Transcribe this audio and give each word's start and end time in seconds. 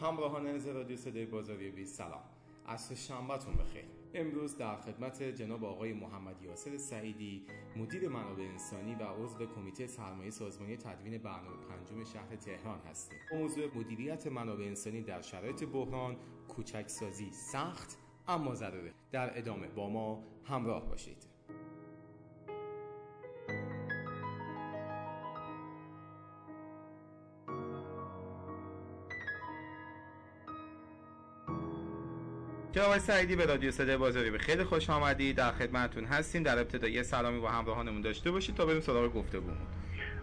همراهان 0.00 0.46
از 0.46 0.68
رادیو 0.68 0.96
صدای 0.96 1.26
بازاری 1.26 1.70
بی 1.70 1.84
سلام. 1.84 2.22
عصر 2.66 2.94
شنبهتون 2.94 3.54
بخیر. 3.54 3.84
امروز 4.14 4.56
در 4.56 4.76
خدمت 4.76 5.22
جناب 5.22 5.64
آقای 5.64 5.92
محمد 5.92 6.42
یاسر 6.42 6.76
سعیدی 6.76 7.46
مدیر 7.76 8.08
منابع 8.08 8.42
انسانی 8.42 8.94
و 8.94 9.02
عضو 9.02 9.46
کمیته 9.46 9.86
سرمایه 9.86 10.30
سازمانی 10.30 10.76
تدوین 10.76 11.18
برنامه 11.18 11.56
پنجم 11.68 12.04
شهر 12.04 12.36
تهران 12.36 12.80
هستیم. 12.90 13.18
موضوع 13.32 13.76
مدیریت 13.76 14.26
منابع 14.26 14.64
انسانی 14.64 15.02
در 15.02 15.22
شرایط 15.22 15.64
بحران 15.64 16.16
کوچکسازی 16.48 17.30
سخت 17.30 17.98
اما 18.28 18.54
ضروره. 18.54 18.92
در 19.12 19.38
ادامه 19.38 19.68
با 19.68 19.88
ما 19.88 20.24
همراه 20.44 20.88
باشید. 20.88 21.27
جناب 32.78 32.98
سعیدی 32.98 33.36
به 33.36 33.46
رادیو 33.46 33.70
صدای 33.70 33.96
بازاری 33.96 34.30
به 34.30 34.38
خیلی 34.38 34.64
خوش 34.64 34.90
آمدید. 34.90 35.36
در 35.36 35.52
خدمتتون 35.52 36.04
هستیم. 36.04 36.42
در 36.42 36.58
ابتدا 36.58 36.88
یه 36.88 37.02
سلامی 37.02 37.40
با 37.40 37.48
همراهانمون 37.48 38.00
داشته 38.00 38.30
باشید 38.30 38.54
تا 38.54 38.66
بریم 38.66 38.80
سراغ 38.80 39.14
گفتگومون. 39.14 39.56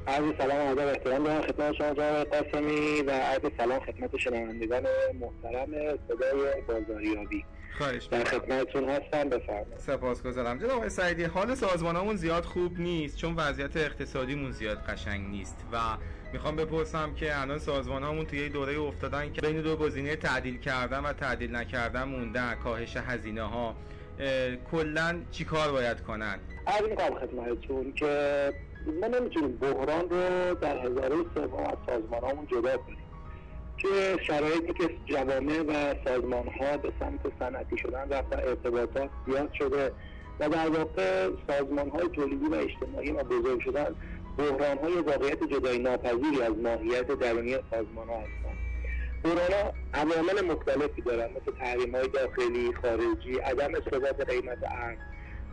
عرض 0.08 0.24
سلام 0.38 0.68
و 0.68 0.72
ادب 0.72 0.88
احترام 0.88 1.24
دارم 1.24 1.42
خدمت 1.42 1.74
شما 1.74 1.94
جناب 1.94 2.28
قاسمی 2.28 3.02
و 3.02 3.12
عرض 3.12 3.42
سلام 3.58 3.80
خدمت 3.80 4.18
شنوندگان 4.18 4.84
محترم 5.20 5.98
صدای 6.08 6.62
بازاریابی. 6.68 7.46
خواهش 7.78 8.06
در 8.06 8.24
خدمتتون 8.24 8.90
هستم. 8.90 9.30
بفرمایید. 9.30 9.78
سپاسگزارم. 9.78 10.60
جناب 10.60 10.72
آقای 10.72 10.90
سعیدی 10.90 11.24
حال 11.24 11.56
سازمانمون 11.56 12.16
زیاد 12.16 12.46
خوب 12.46 12.80
نیست 12.80 13.18
چون 13.18 13.36
وضعیت 13.36 13.78
اقتصادیمون 13.78 14.52
زیاد 14.52 14.78
قشنگ 14.78 15.30
نیست 15.30 15.58
و 15.72 15.78
می‌خوام 16.34 16.56
بپرسم 16.56 17.14
که 17.14 17.42
الان 17.42 17.60
سازمانمون 17.60 18.26
توی 18.26 18.50
دوره 18.50 18.80
افتادن 18.80 19.34
که 19.34 19.42
بین 19.42 19.62
دو 19.62 19.76
گزینه 19.76 20.16
تعدیل 20.16 20.60
کردن 20.60 21.00
و 21.00 21.14
تعدیل 21.14 21.56
نکردن 21.56 22.04
موندن 22.04 22.56
کاهش 22.56 22.98
هزینه 22.98 23.44
ها 23.44 23.76
کلا 24.72 25.22
چیکار 25.32 25.72
باید 25.72 26.02
کنن؟ 26.02 26.40
عرض 26.68 26.90
می‌کنم 26.90 27.16
خدمتتون 27.20 27.94
که 27.94 28.54
ما 29.02 29.08
نمی‌تونیم 29.08 29.58
بحران 29.58 30.10
رو 30.10 30.56
در 30.56 30.86
هزاره 30.86 31.16
سوم 31.36 31.64
از 31.64 31.78
سازمانهامون 31.88 32.48
جدا 32.48 32.78
کنیم. 32.78 32.98
که 33.78 34.18
شرایطی 34.28 34.74
که 34.74 34.90
جوامع 35.06 35.62
و 35.62 35.96
سازمان 36.06 36.48
ها 36.48 36.78
به 36.78 36.92
سمت 37.00 37.20
صنعتی 37.40 37.78
شدن 37.78 38.10
رفتن 38.10 38.40
ارتباطات 38.40 39.10
زیاد 39.28 39.54
شده 39.54 39.92
و 40.40 40.50
در 40.50 40.70
واقع 40.70 41.30
سازمان 41.48 41.90
های 41.90 42.10
تولیدی 42.10 42.46
و 42.46 42.54
اجتماعی 42.54 43.12
ما 43.12 43.24
بزرگ 43.24 43.60
شدن 43.60 43.96
بحران 44.38 44.78
های 44.78 44.94
واقعیت 44.94 45.44
جدایی 45.44 45.80
ناپذیری 45.80 46.42
از 46.42 46.54
ماهیت 46.64 47.08
درونی 47.08 47.58
سازمان 47.72 48.08
ها 48.08 48.18
هستند. 48.18 48.58
بحران 49.24 49.74
عوامل 49.94 50.42
مختلفی 50.42 51.02
دارن 51.02 51.30
مثل 51.32 51.58
تحریم 51.60 51.92
داخلی 51.92 52.74
خارجی 52.82 53.38
عدم 53.38 53.80
ثبات 53.92 54.30
قیمت 54.30 54.58
ارز 54.64 54.98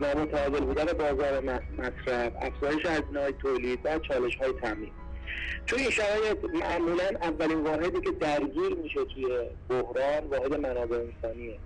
نامتعادل 0.01 0.59
بودن 0.59 0.85
بازار 0.85 1.39
مصرف 1.77 2.33
افزایش 2.41 2.85
هزینه 2.85 3.19
های 3.19 3.33
تولید 3.33 3.79
و 3.83 3.99
چالش 3.99 4.35
های 4.35 4.53
تامین 4.61 4.91
توی 5.67 5.81
این 5.81 5.89
شرایط 5.89 6.37
معمولا 6.53 7.09
اولین 7.21 7.59
واحدی 7.59 8.01
که 8.01 8.11
درگیر 8.11 8.75
میشه 8.83 9.05
توی 9.05 9.25
بحران 9.69 10.27
واحد 10.31 10.53
منابع 10.53 10.97
انسانیه. 10.97 11.57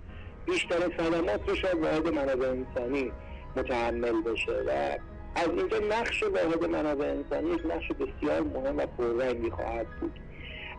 بیشتر 0.46 0.78
صدمات 0.98 1.48
رو 1.48 1.56
شاید 1.56 1.78
واحد 1.82 2.08
منابع 2.08 2.48
انسانی 2.48 3.12
متحمل 3.56 4.22
بشه 4.22 4.52
و 4.66 4.98
از 5.34 5.48
اینجا 5.48 5.78
نقش 5.78 6.22
واحد 6.22 6.64
منابع 6.64 7.06
انسانی 7.06 7.50
یک 7.50 7.66
نقش 7.66 7.92
بسیار 7.92 8.40
مهم 8.40 8.78
و 8.78 8.86
پررنگی 8.86 9.50
خواهد 9.50 9.86
بود. 10.00 10.20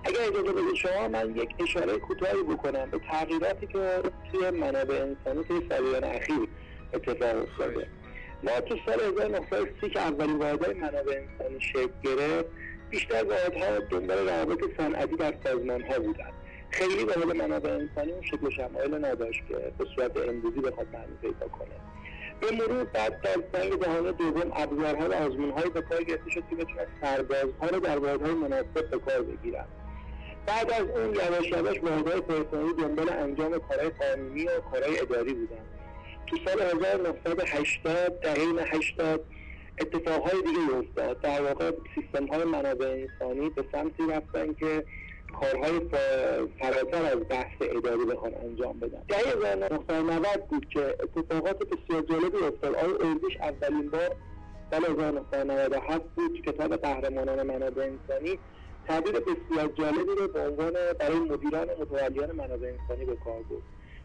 اگر 0.04 0.22
اجازه 0.22 0.52
بدید 0.54 0.76
شما 0.76 1.08
من 1.08 1.36
یک 1.36 1.50
اشاره 1.60 1.98
کوتاهی 1.98 2.44
بکنم 2.44 2.90
به 2.90 3.00
تغییراتی 3.12 3.68
که 3.68 4.02
توی 4.32 4.50
منابع 4.50 5.02
انسانی 5.02 5.44
توی 5.44 5.70
سالیان 5.70 6.04
اخیر 6.04 6.48
اتفاق 6.94 7.42
افتاده. 7.42 7.88
ما 8.44 8.62
تو 8.62 8.76
سال 8.86 9.00
1930 9.00 9.90
که 9.90 10.00
اولین 10.00 10.38
واحدهای 10.38 10.74
منابع 10.74 11.22
انسانی 11.22 11.62
شکل 11.62 11.90
گرفت 12.04 12.46
بیشتر 12.90 13.24
واحدها 13.24 13.80
دنبال 13.80 14.30
روابط 14.30 14.60
صنعتی 14.78 15.16
در 15.16 15.34
سازمان 15.44 15.82
ها 15.82 16.00
بودند. 16.00 16.34
خیلی 16.70 17.04
واحد 17.04 17.24
منابع 17.24 17.70
انسانی 17.70 18.12
اون 18.12 18.22
شکل 18.22 18.50
شمایل 18.50 19.06
نداشت 19.06 19.42
که 19.48 19.72
به 19.78 19.86
صورت 19.96 20.18
امروزی 20.18 20.60
بخواد 20.60 20.88
معنی 20.94 21.16
پیدا 21.22 21.48
کنه. 21.48 21.76
مرور 22.48 22.84
بعد 22.84 23.22
در 23.22 23.60
جنگ 23.60 23.84
جهانی 23.84 24.12
دوم 24.12 24.52
ابزارها 24.56 25.10
و 25.10 25.14
آزمونهایی 25.14 25.70
به 25.70 25.82
کار 25.82 26.04
گرفته 26.04 26.30
شد 26.30 26.44
که 26.50 26.56
بتونن 26.56 26.86
سربازها 27.02 27.68
رو 27.72 27.80
در 27.80 28.00
واحدهای 28.00 28.34
مناسب 28.34 28.90
به 28.90 28.98
کار 29.00 29.22
بگیرن. 29.22 29.66
بعد 30.48 30.72
از 30.72 30.82
اون 30.82 31.16
یواش 31.16 31.52
یواش 31.52 31.84
واحدهای 31.84 32.22
پرسنلی 32.22 32.74
دنبال 32.74 33.10
انجام 33.10 33.60
کارهای 33.60 33.90
قانونی 33.90 34.44
و 34.44 34.60
کارهای 34.72 35.00
اداری 35.00 35.34
بودن. 35.34 35.66
تو 36.28 36.38
سال 36.46 36.62
1980 36.62 38.20
دهه 38.20 38.76
80 38.76 39.26
اتفاقهای 39.80 40.42
دیگه 40.42 40.78
افتاد. 40.78 41.22
در 41.22 41.42
واقع 41.42 41.72
سیستم 41.96 42.28
های 42.28 42.44
منابع 42.44 42.86
انسانی 42.88 43.50
به 43.50 43.64
سمتی 43.72 44.04
رفتن 44.10 44.54
که 44.54 44.84
کارهای 45.40 45.80
فراتر 46.60 47.06
از 47.06 47.30
بحث 47.30 47.56
اداری 47.62 48.06
بخوان 48.06 48.34
انجام 48.34 48.80
بدن. 48.80 49.02
دهه 49.08 49.20
1990 49.20 50.48
بود 50.50 50.70
که 50.70 50.96
اتفاقات 51.04 51.58
بسیار 51.58 52.02
جالبی 52.02 52.38
افتاد. 52.38 52.76
آقای 52.76 53.10
اردیش 53.10 53.38
اولین 53.42 53.90
بار 53.90 54.16
سال 54.72 54.86
1997 54.86 56.02
بود 56.16 56.42
کتاب 56.42 56.76
قهرمانان 56.76 57.44
منابع 57.44 57.84
انسانی 57.84 58.40
تعبیر 58.88 59.12
بسیار 59.12 59.68
جالبی 59.78 60.16
رو 60.18 60.28
به 60.28 60.48
عنوان 60.48 60.74
برای 61.00 61.20
مدیران 61.20 61.68
متولیان 61.80 62.32
منابع 62.32 62.68
انسانی 62.68 63.06
به 63.06 63.16
کار 63.16 63.42
برد. 63.50 63.62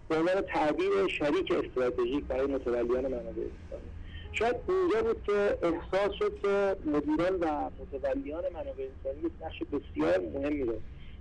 به 0.09 0.17
عنوان 0.17 0.41
تعبیر 0.41 1.09
شریک 1.09 1.53
استراتژیک 1.53 2.25
برای 2.25 2.47
متولیان 2.47 3.07
منابع 3.07 3.43
انسانی. 3.43 3.91
شاید 4.33 4.57
اونجا 4.69 5.03
بود 5.03 5.23
که 5.27 5.59
احساس 5.63 6.13
شد 6.19 6.39
که 6.43 6.77
مدیران 6.85 7.35
و 7.41 7.71
متولیان 7.81 8.45
منابع 8.53 8.89
انسانی 8.97 9.27
یک 9.27 9.33
نقش 9.43 9.63
بسیار 9.63 10.19
مهمی 10.19 10.63
رو 10.63 10.75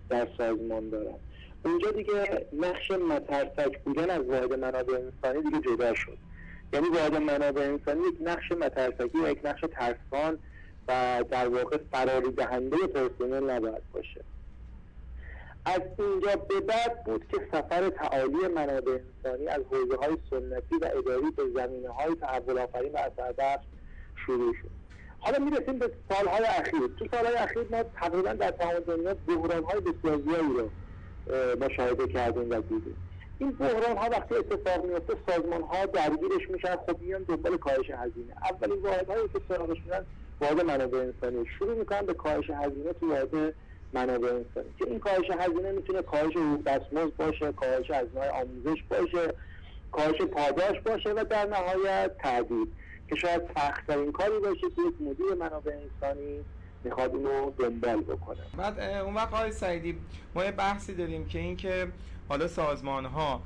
در 0.10 0.28
سازمان 0.38 0.90
دارن 0.90 1.16
اونجا 1.66 1.92
دیگه 1.92 2.48
نقش 2.54 2.92
مترسک 2.92 3.80
بودن 3.80 4.10
از 4.10 4.26
واحد 4.26 4.54
منابع 4.54 4.94
انسانی 4.94 5.44
دیگه 5.44 5.60
جدا 5.60 5.94
شد. 5.94 6.18
یعنی 6.74 6.90
واحد 6.90 7.16
منابع 7.16 7.62
انسانی 7.62 8.02
یک 8.08 8.18
نقش 8.22 8.52
مترسکی 8.52 9.18
و 9.24 9.30
یک 9.30 9.40
نقش 9.44 9.62
ترسان 9.72 10.40
و 10.88 11.24
در 11.32 11.48
واقع 11.48 11.78
فراری 11.92 12.32
دهنده 12.32 12.78
پرسنل 12.78 13.50
نباید 13.50 13.84
باشه. 13.94 14.22
از 15.66 15.82
اینجا 16.00 16.36
به 16.36 16.60
بعد 16.60 17.04
بود 17.04 17.26
که 17.28 17.38
سفر 17.52 17.90
تعالی 17.90 18.48
منابع 18.56 19.00
انسانی 19.24 19.48
از 19.48 19.62
حوزه 19.72 19.98
های 19.98 20.18
سنتی 20.30 20.76
و 20.82 20.90
اداری 20.98 21.32
به 21.32 21.44
زمینه 21.56 21.90
های 21.90 22.16
تحول 22.16 22.58
آفرین 22.58 22.92
و 22.92 22.98
اثربخش 22.98 23.66
شروع 24.26 24.54
شد. 24.54 24.83
حالا 25.24 25.40
می‌رسیم 25.40 25.80
به 25.80 25.92
سالهای 26.10 26.46
اخیر. 26.46 26.90
تو 27.00 27.06
سالهای 27.12 27.36
اخیر 27.36 27.66
ما 27.72 27.84
تقریبا 27.84 28.34
در 28.34 28.52
تمام 28.52 28.80
دنیا 28.80 29.14
بحران 29.28 29.64
های 29.64 29.80
بسیار 29.80 30.18
زیادی 30.18 30.54
رو 30.58 30.70
مشاهده 31.66 32.08
کردیم 32.08 32.50
و 32.50 32.62
دیدیم. 32.62 32.98
این 33.40 33.52
بحران 33.52 33.98
ها 33.98 34.10
وقتی 34.10 34.36
اتفاق 34.36 34.86
میفته 34.86 35.14
سازمان 35.28 35.62
ها 35.62 35.86
درگیرش 35.86 36.50
میشن. 36.50 36.76
خب 36.76 37.02
میان 37.02 37.24
دنبال 37.24 37.58
کاهش 37.58 37.90
هزینه. 37.90 38.34
اولین 38.52 38.82
واحد 38.82 39.10
هایی 39.10 39.28
که 39.28 39.42
سراغش 39.50 39.78
میرن 39.86 40.06
واحد 40.42 40.62
منابع 40.62 40.98
انسانی. 40.98 41.46
شروع 41.60 41.76
می‌کنن 41.76 42.02
به 42.02 42.14
کاهش 42.14 42.50
هزینه 42.50 42.94
تو 42.94 43.10
واحد 43.10 43.56
منابع 43.94 44.28
انسانی. 44.28 44.74
که 44.80 44.88
این 44.88 45.00
کاهش 45.00 45.30
هزینه 45.40 45.72
می‌تونه 45.72 46.02
کاهش 46.02 46.38
حقوق 46.38 46.64
دستمزد 46.64 47.16
باشه 47.18 47.52
کاهش 47.52 47.92
هزینه 47.92 48.30
آموزش 48.30 48.84
باشه 48.90 49.34
کاهش 49.92 50.22
پاداش 50.22 50.80
باشه 50.80 51.10
و 51.10 51.24
در 51.24 51.46
نهایت 51.46 52.12
تعدیل 52.18 52.68
که 53.14 53.20
شاید 53.20 53.42
سختترین 53.56 54.12
کاری 54.12 54.40
باشه 54.40 54.62
که 54.62 54.82
یک 54.88 55.02
مدیر 55.02 55.34
منابع 55.40 55.72
انسانی 55.72 56.40
می‌خواد 56.84 57.16
اینو 57.16 57.52
دنبال 57.52 58.02
بکنه. 58.02 58.40
بعد 58.58 58.80
اون 58.80 59.14
وقت 59.14 59.34
آقای 59.34 59.52
سعیدی 59.52 59.98
ما 60.36 60.46
یه 60.46 60.52
بحثی 60.52 60.94
داریم 60.94 61.26
که 61.26 61.40
اینکه 61.40 61.88
حالا 62.30 62.48
سازمان 62.48 63.06
ها 63.06 63.42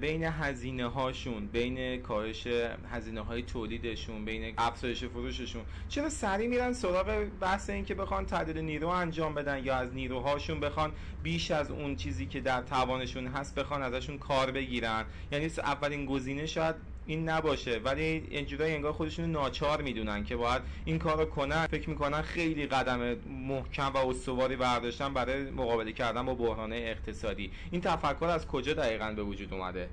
بین 0.00 0.24
هزینه 0.24 0.86
هاشون 0.86 1.46
بین 1.46 2.02
کاهش 2.02 2.46
هزینه 2.90 3.20
های 3.20 3.42
تولیدشون 3.42 4.24
بین 4.24 4.54
افزایش 4.58 5.04
فروششون 5.04 5.62
چرا 5.88 6.08
سریع 6.08 6.48
میرن 6.48 6.72
سراغ 6.72 7.26
بحث 7.40 7.70
این 7.70 7.84
که 7.84 7.94
بخوان 7.94 8.26
تعدیل 8.26 8.58
نیرو 8.58 8.88
انجام 8.88 9.34
بدن 9.34 9.64
یا 9.64 9.74
از 9.74 9.94
نیروهاشون 9.94 10.60
بخوان 10.60 10.92
بیش 11.22 11.50
از 11.50 11.70
اون 11.70 11.96
چیزی 11.96 12.26
که 12.26 12.40
در 12.40 12.62
توانشون 12.62 13.26
هست 13.26 13.54
بخوان 13.54 13.82
ازشون 13.82 14.18
کار 14.18 14.50
بگیرن؟ 14.50 15.04
یعنی 15.32 15.50
اولین 15.58 16.06
گزینه 16.06 16.46
شاید 16.46 16.74
این 17.06 17.28
نباشه. 17.28 17.80
ولی 17.84 18.26
اینجوری 18.30 18.64
انگار 18.64 18.92
خودشون 18.92 19.24
ناچار 19.24 19.82
می‌دونن 19.82 20.24
که 20.24 20.36
باید 20.36 20.62
این 20.84 20.98
کارو 20.98 21.24
کنن. 21.24 21.66
فکر 21.66 21.90
می‌کنن 21.90 22.22
خیلی 22.22 22.66
قدم 22.66 23.16
محکم 23.48 23.92
و 23.94 23.96
استواری 23.96 24.56
برداشتن 24.56 25.14
برای 25.14 25.50
مقابله 25.50 25.92
کردن 25.92 26.26
با 26.26 26.34
بحران 26.34 26.72
اقتصادی. 26.72 27.50
این 27.70 27.80
تفکر 27.80 28.26
از 28.26 28.46
کجا 28.46 28.72
دقیقا 28.72 29.12
به 29.16 29.22
وجود 29.22 29.54
اومده؟ 29.54 29.88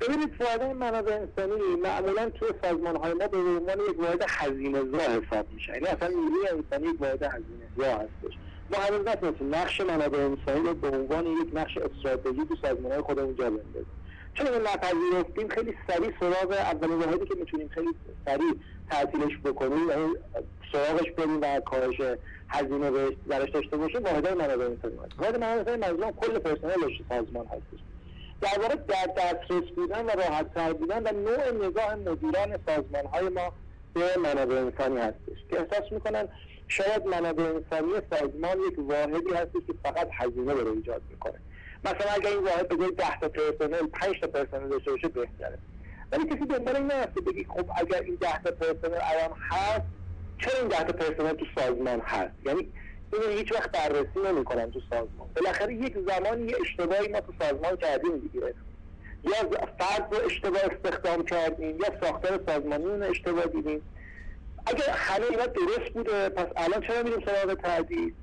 ببینید 0.00 0.40
واحد 0.40 0.62
منابع 0.62 1.12
انسانی 1.12 1.76
معمولا 1.82 2.30
توی 2.30 2.48
سازمان 2.62 2.96
های 2.96 3.12
ما 3.12 3.26
به 3.26 3.38
عنوان 3.38 3.78
یک 3.90 4.00
واحد 4.00 4.24
هزینه 4.28 4.80
زا 4.80 4.98
حساب 4.98 5.46
میشه. 5.54 5.72
یعنی 5.72 5.86
اصلا 5.86 6.08
نیروی 6.08 6.48
انسانی 6.48 6.94
یک 6.94 7.00
واحد 7.00 7.22
هزینه 7.22 7.66
زا 7.76 7.94
هستش. 7.94 8.38
ما 8.70 8.78
هنوز 8.78 9.08
نتونستیم 9.08 9.54
نقش 9.54 9.80
منابع 9.80 10.18
انسانی 10.18 10.68
رو 10.68 10.74
به 10.74 10.88
عنوان 10.88 11.26
یک 11.26 11.48
نقش 11.52 11.78
استراتژی 11.78 12.46
تو 12.48 12.56
سازمان 12.62 12.92
های 12.92 13.00
خودمون 13.00 13.36
جا 13.36 13.50
بندازیم. 13.50 13.97
چون 14.38 14.46
این 14.46 14.62
نپذیرفتیم؟ 14.62 15.48
خیلی 15.48 15.74
سریع 15.88 16.12
سراغ 16.20 16.50
اولین 16.50 16.98
واحدی 16.98 17.26
که 17.26 17.34
می‌تونیم 17.34 17.68
خیلی 17.68 17.88
سریع 18.26 18.54
تعطیلش 18.90 19.38
بکنیم 19.44 19.88
یعنی 19.88 20.12
سراغش 20.72 21.10
بریم 21.10 21.40
و 21.42 21.60
کاهش 21.60 22.00
هزینه 22.48 22.90
برش 23.26 23.50
داشته 23.50 23.76
باشیم 23.76 24.04
واحدهای 24.04 24.34
منابع 24.34 24.64
انسانی 24.64 24.94
واحد 25.18 25.36
منابع 25.36 25.72
انسانی 25.72 26.12
کل 26.20 26.38
پرسنلش 26.38 27.02
سازمان 27.08 27.46
هستش. 27.46 27.80
در 28.40 28.62
واقع 28.62 28.74
در 28.74 29.06
دسترس 29.16 29.70
بودن 29.76 30.06
و 30.06 30.10
راحت 30.10 30.54
تر 30.54 30.72
بودن 30.72 31.02
و 31.02 31.12
نوع 31.12 31.66
نگاه 31.66 31.94
مدیران 31.94 32.58
سازمان 32.66 33.06
های 33.06 33.28
ما 33.28 33.52
به 33.94 34.16
منابع 34.18 34.56
انسانی 34.56 34.98
هستش 34.98 35.38
که 35.50 35.60
احساس 35.60 35.92
می‌کنن 35.92 36.28
شاید 36.68 37.06
منابع 37.06 37.44
انسانی 37.44 37.92
سازمان 38.10 38.58
یک 38.72 38.78
واحدی 38.78 39.32
هستش 39.34 39.62
که 39.66 39.74
فقط 39.82 40.08
هزینه 40.12 40.52
رو 40.52 40.72
ایجاد 40.72 41.02
می‌کنه. 41.10 41.40
مثلا 41.84 42.12
اگر 42.12 42.28
این 42.28 42.44
واحد 42.44 42.68
بگه 42.68 42.90
10 42.90 43.20
تا 43.20 43.28
پرسنل 43.28 43.86
5 43.86 44.20
تا 44.20 44.26
پرسنل 44.26 44.68
داشته 44.68 44.90
باشه 44.90 45.08
بهتره. 45.08 45.58
ولی 46.12 46.24
کسی 46.26 46.46
دنبال 46.46 46.76
این 46.76 46.86
نرفته 46.86 47.20
بگی 47.20 47.44
خب 47.44 47.70
اگر 47.76 48.00
این 48.00 48.14
10 48.14 48.42
تا 48.42 48.50
پرسنل 48.50 48.98
الان 49.02 49.38
هست 49.50 49.86
چرا 50.38 50.58
این 50.60 50.68
10 50.68 50.84
تا 50.84 50.92
پرسنل 50.92 51.32
تو 51.32 51.46
سازمان 51.54 52.00
هست؟ 52.00 52.34
یعنی 52.46 52.68
اینو 53.12 53.38
هیچ 53.38 53.52
وقت 53.52 53.70
بررسی 53.70 54.20
نمی‌کنن 54.32 54.70
تو 54.70 54.80
سازمان. 54.90 55.28
بالاخره 55.36 55.74
یک 55.74 55.96
زمانی 56.08 56.46
یه 56.46 56.56
اشتباهی 56.60 57.08
ما 57.08 57.20
تو 57.20 57.32
سازمان 57.40 57.76
کردیم 57.76 58.18
دیگه. 58.18 58.54
یا 59.24 59.66
فرد 59.78 60.14
رو 60.14 60.26
اشتباه 60.26 60.60
استخدام 60.64 61.24
کردیم 61.24 61.78
یا 61.78 62.00
ساختار 62.00 62.40
سازمانی 62.46 62.84
رو 62.84 63.02
اشتباه 63.02 63.46
دیدیم. 63.46 63.82
اگر 64.66 64.90
همه 64.90 65.26
اینا 65.30 65.46
درست 65.46 65.90
بوده 65.94 66.28
پس 66.28 66.46
الان 66.56 66.80
چرا 66.80 67.02
میریم 67.02 67.20
سراغ 67.26 67.54
تعدیل 67.54 68.14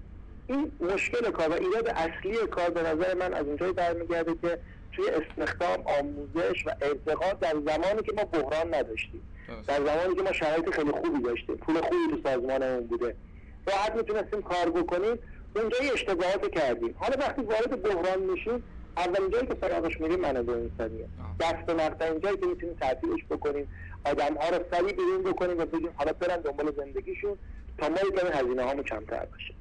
این 0.47 0.71
مشکل 0.79 1.31
کار 1.31 1.49
و 1.49 1.53
ایراد 1.53 1.87
اصلی 1.87 2.37
کار 2.51 2.69
به 2.69 2.81
نظر 2.81 3.13
من 3.13 3.33
از 3.33 3.45
اونجایی 3.45 3.73
برمیگرده 3.73 4.35
که 4.41 4.59
توی 4.91 5.05
استخدام 5.09 5.83
آموزش 5.99 6.67
و 6.67 6.75
ارتقا 6.81 7.33
در 7.33 7.53
زمانی 7.53 8.01
که 8.01 8.13
ما 8.17 8.23
بحران 8.23 8.75
نداشتیم. 8.75 9.21
در 9.67 9.85
زمانی 9.85 10.15
که 10.15 10.21
ما 10.21 10.31
شرایط 10.31 10.69
خیلی 10.69 10.91
خوبی 10.91 11.21
داشتیم. 11.21 11.55
پول 11.55 11.81
خوبی 11.81 11.97
تو 12.11 12.29
سازمانمون 12.29 12.87
بوده. 12.87 13.15
راحت 13.67 13.95
می‌تونستیم 13.95 14.41
کار 14.41 14.69
بکنیم. 14.69 15.19
اونجا 15.55 15.77
اشتباهات 15.93 16.51
کردیم. 16.51 16.95
حالا 16.97 17.15
وقتی 17.19 17.41
وارد 17.41 17.81
بحران 17.81 18.19
میشیم 18.19 18.63
اولین 18.97 19.29
جایی 19.29 19.47
که 19.47 19.55
سراغش 19.61 20.01
میریم 20.01 20.19
منابع 20.19 20.53
انسانیه 20.53 21.05
دست 21.39 21.69
مقطع 21.69 22.11
اینجایی 22.11 22.37
که 22.37 22.45
می‌تونیم 22.45 22.75
تعطیلش 22.75 23.25
بکنیم. 23.29 23.67
آدم 24.05 24.33
ها 24.33 24.49
رو 24.49 24.63
سریع 24.71 24.91
بیرون 24.91 25.23
بکنیم 25.23 25.59
و 25.59 25.65
بگیم 25.65 25.89
حالا 25.95 26.13
برن 26.13 26.41
دنبال 26.41 26.73
زندگیشون 26.77 27.37
تا 27.77 27.89
ما 27.89 27.97
یکمی 28.07 28.29
هزینه 28.33 28.63
هامو 28.63 28.83
کمتر 28.83 29.25
باشه. 29.25 29.53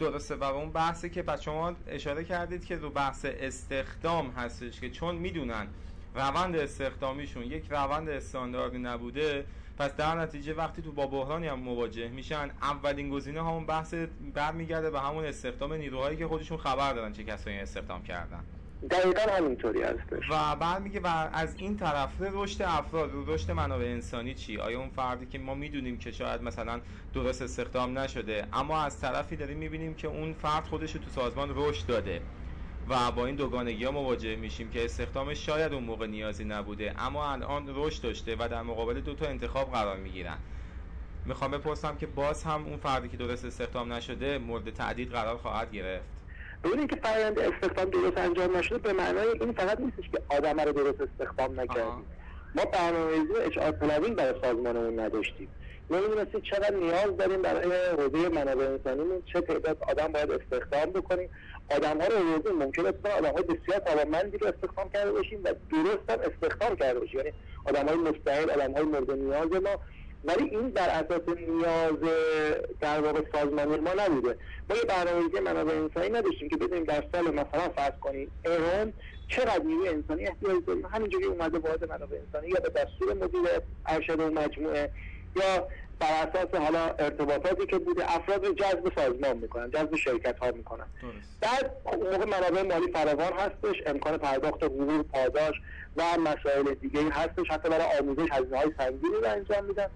درسته. 0.00 0.34
و 0.34 0.44
اون 0.44 0.72
بحثی 0.72 1.10
که 1.10 1.22
بچه 1.22 1.42
شما 1.42 1.76
اشاره 1.86 2.24
کردید 2.24 2.64
که 2.64 2.76
رو 2.76 2.90
بحث 2.90 3.26
استخدام 3.28 4.30
هستش 4.30 4.80
که 4.80 4.90
چون 4.90 5.14
می‌دونن 5.14 5.66
روند 6.14 6.56
استخدامیشون 6.56 7.42
یک 7.42 7.66
روند 7.70 8.08
استانداردی 8.08 8.78
نبوده 8.78 9.46
پس 9.78 9.96
در 9.96 10.14
نتیجه 10.14 10.54
وقتی 10.54 10.82
تو 10.82 10.92
با 10.92 11.06
بحرانی 11.06 11.46
هم 11.46 11.60
مواجه 11.60 12.08
میشن 12.08 12.50
اولین 12.62 13.10
گزینه 13.10 13.40
همون 13.40 13.66
بحث 13.66 13.94
برمیگرده 14.34 14.90
به 14.90 15.00
همون 15.00 15.24
استخدام 15.24 15.72
نیروهایی 15.72 16.16
که 16.16 16.26
خودشون 16.26 16.58
خبر 16.58 16.92
دارن 16.92 17.12
چه 17.12 17.24
کسایی 17.24 17.58
استخدام 17.58 18.02
کردن. 18.02 18.44
دقیقا 18.88 19.20
همینطوری 19.32 19.82
هستش. 19.82 20.30
و 20.30 20.56
بعد 20.56 20.82
میگه 20.82 21.00
و 21.00 21.28
از 21.32 21.56
این 21.58 21.76
طرف 21.76 22.20
رشد 22.20 22.62
افراد 22.62 23.10
رشد 23.26 23.50
منابع 23.50 23.84
انسانی 23.84 24.34
چی؟ 24.34 24.58
آیا 24.58 24.78
اون 24.78 24.90
فردی 24.90 25.26
که 25.26 25.38
ما 25.38 25.54
می‌دونیم 25.54 25.98
که 25.98 26.10
شاید 26.10 26.42
مثلا 26.42 26.80
درست 27.12 27.42
استخدام 27.42 27.98
نشده 27.98 28.48
اما 28.52 28.82
از 28.82 29.00
طرفی 29.00 29.36
داریم 29.36 29.58
می‌بینیم 29.58 29.94
که 29.94 30.08
اون 30.08 30.32
فرد 30.34 30.64
خودش 30.64 30.92
تو 30.92 31.10
سازمان 31.10 31.52
رشد 31.54 31.86
داده 31.86 32.22
و 32.88 33.12
با 33.12 33.26
این 33.26 33.36
دوگانگی 33.36 33.84
ها 33.84 33.90
مواجه 33.90 34.36
میشیم 34.36 34.70
که 34.70 34.84
استخدامش 34.84 35.46
شاید 35.46 35.72
اون 35.72 35.84
موقع 35.84 36.06
نیازی 36.06 36.44
نبوده 36.44 36.94
اما 36.98 37.32
الان 37.32 37.64
رشد 37.68 38.02
داشته 38.02 38.36
و 38.38 38.48
در 38.48 38.62
مقابل 38.62 39.00
دو 39.00 39.14
تا 39.14 39.26
انتخاب 39.26 39.72
قرار 39.72 39.96
می‌گیرن. 39.96 40.38
می‌خوام 41.24 41.50
بپرسم 41.50 41.96
که 41.96 42.06
باز 42.06 42.42
هم 42.42 42.64
اون 42.66 42.76
فردی 42.76 43.08
که 43.08 43.16
درست 43.16 43.44
استخدام 43.44 43.92
نشده 43.92 44.38
مورد 44.38 44.70
تعدیل 44.70 45.10
قرار 45.10 45.36
خواهد 45.36 45.72
گرفت. 45.72 46.19
ببینید 46.64 46.90
که 46.90 46.96
فرآیند 47.02 47.38
استخدام 47.38 47.90
درست 47.90 48.18
انجام 48.18 48.56
نشده 48.56 48.78
به 48.78 48.92
معنای 48.92 49.28
این 49.28 49.52
فقط 49.52 49.80
نیستش 49.80 50.10
که 50.12 50.22
آدم 50.36 50.60
رو 50.60 50.72
درست 50.72 51.00
استخدام 51.00 51.60
نکردیم. 51.60 52.04
ما 52.54 52.64
برنامه‌ریزی 52.64 53.32
HR 53.46 53.70
planning 53.70 54.16
برای 54.16 54.40
سازمانمون 54.42 55.00
نداشتیم. 55.00 55.48
نمی‌دونستیم 55.90 56.40
چقدر 56.40 56.74
نیاز 56.74 57.16
داریم 57.16 57.42
برای 57.42 57.72
حوزه 57.98 58.28
منابع 58.28 58.64
انسانیمون 58.64 59.22
چه 59.32 59.40
تعداد 59.40 59.76
آدم 59.88 60.12
باید 60.12 60.30
استخدام 60.30 60.92
بکنیم. 60.92 61.28
آدم 61.70 62.00
ها 62.00 62.06
رو 62.06 62.16
آوردیم 62.28 62.52
ممکنه 62.52 62.92
بتونن 62.92 63.14
آدم 63.14 63.32
های 63.32 63.42
بسیار 63.42 63.78
توانمندی 63.78 64.38
رو 64.38 64.46
استخدام 64.46 64.90
کرده 64.90 65.12
باشیم 65.12 65.40
و 65.44 65.54
درست 65.70 66.10
هم 66.10 66.18
استخدام 66.20 66.76
کرده 66.76 67.00
باشیم. 67.00 67.18
یعنی 67.20 67.32
آدم 67.64 67.88
های 67.88 67.96
مستعد 67.96 68.50
آدم 68.50 68.72
های 68.72 68.82
مورد 68.82 69.10
نیاز 69.10 69.62
ما 69.62 69.80
ولی 70.24 70.44
این 70.44 70.70
بر 70.70 70.88
اساس 70.88 71.38
نیاز 71.38 71.94
در 72.80 73.00
واقع 73.00 73.20
سازمانی 73.32 73.76
ما 73.76 73.90
نبوده. 73.94 74.36
ما 74.70 74.76
یه 74.76 74.82
برنامه‌ریزی 74.82 75.40
منابع 75.40 75.72
انسانی 75.74 76.08
نداشتیم 76.08 76.48
که 76.48 76.56
بدونیم 76.56 76.84
در 76.84 77.04
سال 77.12 77.30
مثلا 77.30 77.68
فرض 77.76 77.92
کنیم 78.00 78.30
ایران 78.44 78.92
چقدر 79.28 79.62
نیروی 79.64 79.88
انسانی 79.88 80.26
احتیاج 80.26 80.64
داریم. 80.66 80.86
همینجوری 80.86 81.24
اومده 81.24 81.58
واحد 81.58 81.84
منابع 81.90 82.16
انسانی 82.16 82.48
یا 82.48 82.60
به 82.60 82.68
دستور 82.68 83.14
مدیر 83.14 83.40
ارشد 83.86 84.20
و 84.20 84.30
مجموعه 84.30 84.90
یا 85.36 85.68
بر 85.98 86.28
اساس 86.28 86.54
حالا 86.54 86.86
ارتباطاتی 86.98 87.66
که 87.66 87.78
بوده 87.78 88.16
افراد 88.16 88.46
رو 88.46 88.54
جذب 88.54 88.92
سازمان 88.96 89.36
می‌کنن 89.36 89.70
جذب 89.70 89.96
شرکت 89.96 90.38
ها 90.38 90.50
می‌کنن 90.50 90.86
بعد 91.40 91.72
موقع 91.86 92.24
منابع 92.24 92.62
مالی 92.62 92.92
فراوان 92.92 93.32
هستش 93.32 93.82
امکان 93.86 94.16
پرداخت 94.16 94.62
حقوق 94.62 95.02
پاداش 95.02 95.54
و 95.96 96.02
مسائل 96.18 96.74
دیگه 96.74 97.00
هستش. 97.10 97.50
حتی 97.50 97.68
برای 97.68 97.98
آموزش 98.00 98.28
هزینه 98.32 98.58
های 98.58 98.70
سنگینی 98.78 99.14
رو 99.14 99.28
انجام 99.28 99.64
میدن. 99.64 99.86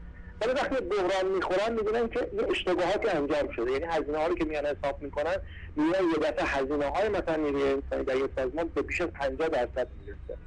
ولی 0.40 0.52
وقتی 0.52 0.84
بحران 0.84 1.26
می‌خورن 1.34 1.72
می‌بینن 1.72 2.08
که 2.08 2.31
یه 2.32 2.50
اشتباهاتی 2.50 3.08
انجام 3.08 3.52
شده. 3.56 3.72
یعنی 3.72 3.84
هزینه 3.84 4.19
ها 4.19 4.26
رو 4.26 4.34
که 4.34 4.44
میان 4.44 4.66
حساب 4.66 5.02
می‌کنن 5.02 5.36
می‌بینن 5.76 6.10
یه 6.10 6.19
دفعه 6.19 6.44
هزینه 6.46 6.86
های 6.86 7.08
مثلا 7.08 7.36
نیروی 7.36 7.62
انسانی 7.62 8.04
در 8.04 8.16
یه 8.16 8.28
سازمان 8.36 8.69
به 8.75 8.82
بیش 8.82 9.00
از 9.00 9.08
50 9.08 9.48
درصد 9.48 9.88
می‌رسه. 10.00 10.38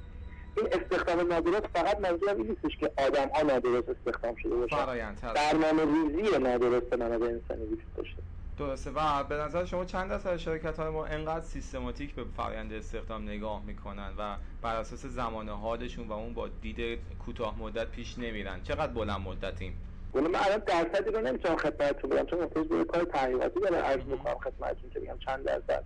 این 0.58 0.68
استخدام 0.72 1.28
نادرست 1.34 1.68
فقط 1.76 2.00
منظورم 2.00 2.38
این 2.38 2.48
نیستش 2.48 2.78
که 2.80 2.92
آدم 2.98 3.28
ها 3.28 3.42
نادرست 3.42 3.90
استخدام 3.90 4.36
شده 4.36 4.56
باشن. 4.56 4.76
برنامه 5.34 5.84
ریزی 5.86 6.38
نادرست 6.38 6.94
منابع 6.94 7.28
انسانی 7.28 7.64
وجود 7.66 7.94
داشته. 7.96 8.24
درسته. 8.58 8.92
و 8.96 9.24
به 9.24 9.36
نظر 9.36 9.66
شما 9.66 9.86
چند 9.86 10.10
درصد 10.10 10.38
شرکت 10.38 10.80
های 10.80 10.90
ما 10.90 11.06
انقدر 11.06 11.46
سیستماتیک 11.46 12.16
به 12.16 12.24
فرآیند 12.38 12.74
استخدام 12.74 13.24
نگاه 13.24 13.64
می‌کنن 13.66 14.14
و 14.18 14.36
بر 14.62 14.76
اساس 14.76 15.06
زمان 15.06 15.50
حالشون 15.50 16.08
و 16.08 16.14
اون 16.14 16.34
با 16.34 16.48
دید 16.48 17.00
کوتاه 17.26 17.60
مدت 17.60 17.88
پیش 17.88 18.18
نمیرن؟ 18.18 18.64
چقدر 18.64 18.94
بلند 18.94 19.22
مدتیم؟ 19.22 19.74
من 20.14 20.36
الان 20.36 20.58
درصدی 20.58 21.12
رو 21.12 21.22
نمی‌تونم 21.22 21.58
خدمتتون 21.58 22.10
بگم 22.10 22.26
چون 22.26 22.40
محتاج 22.40 22.68
به 22.68 22.86
کار 22.86 23.04
تحقیقاتی 23.04 23.60
دارم 23.60 23.76
عرض 23.76 24.04
می‌کنم 24.04 24.36
خدمتتون 24.44 24.90
که 24.90 25.00
بگم 25.00 25.18
چند 25.26 25.46
درصد. 25.46 25.84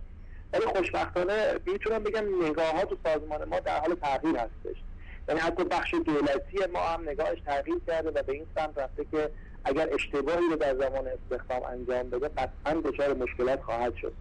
ولی 0.52 0.66
خوشبختانه 0.66 1.60
می‌تونم 1.66 2.02
بگم 2.02 2.44
نگاه 2.44 2.72
ها 2.72 2.84
تو 2.84 2.96
سازمان 3.04 3.44
ما 3.44 3.60
در 3.60 3.80
حال 3.80 3.94
تغییر 3.94 4.36
هستش. 4.36 4.84
یعنی 5.28 5.40
حتی 5.40 5.64
بخش 5.64 5.94
دولتی 5.94 6.58
ما 6.72 6.80
هم 6.80 7.08
نگاهش 7.08 7.38
تغییر 7.46 7.80
کرده 7.86 8.10
و 8.10 8.22
به 8.22 8.32
این 8.32 8.46
سمت 8.54 8.78
رفته 8.78 9.04
که 9.04 9.30
اگر 9.64 9.88
اشتباهی 9.94 10.48
رو 10.50 10.56
در 10.56 10.74
زمان 10.74 11.06
استخدام 11.06 11.62
انجام 11.62 12.10
بده 12.10 12.28
قطعا 12.28 12.80
دچار 12.84 13.14
مشکلات 13.14 13.62
خواهد 13.62 13.96
شد. 13.96 14.12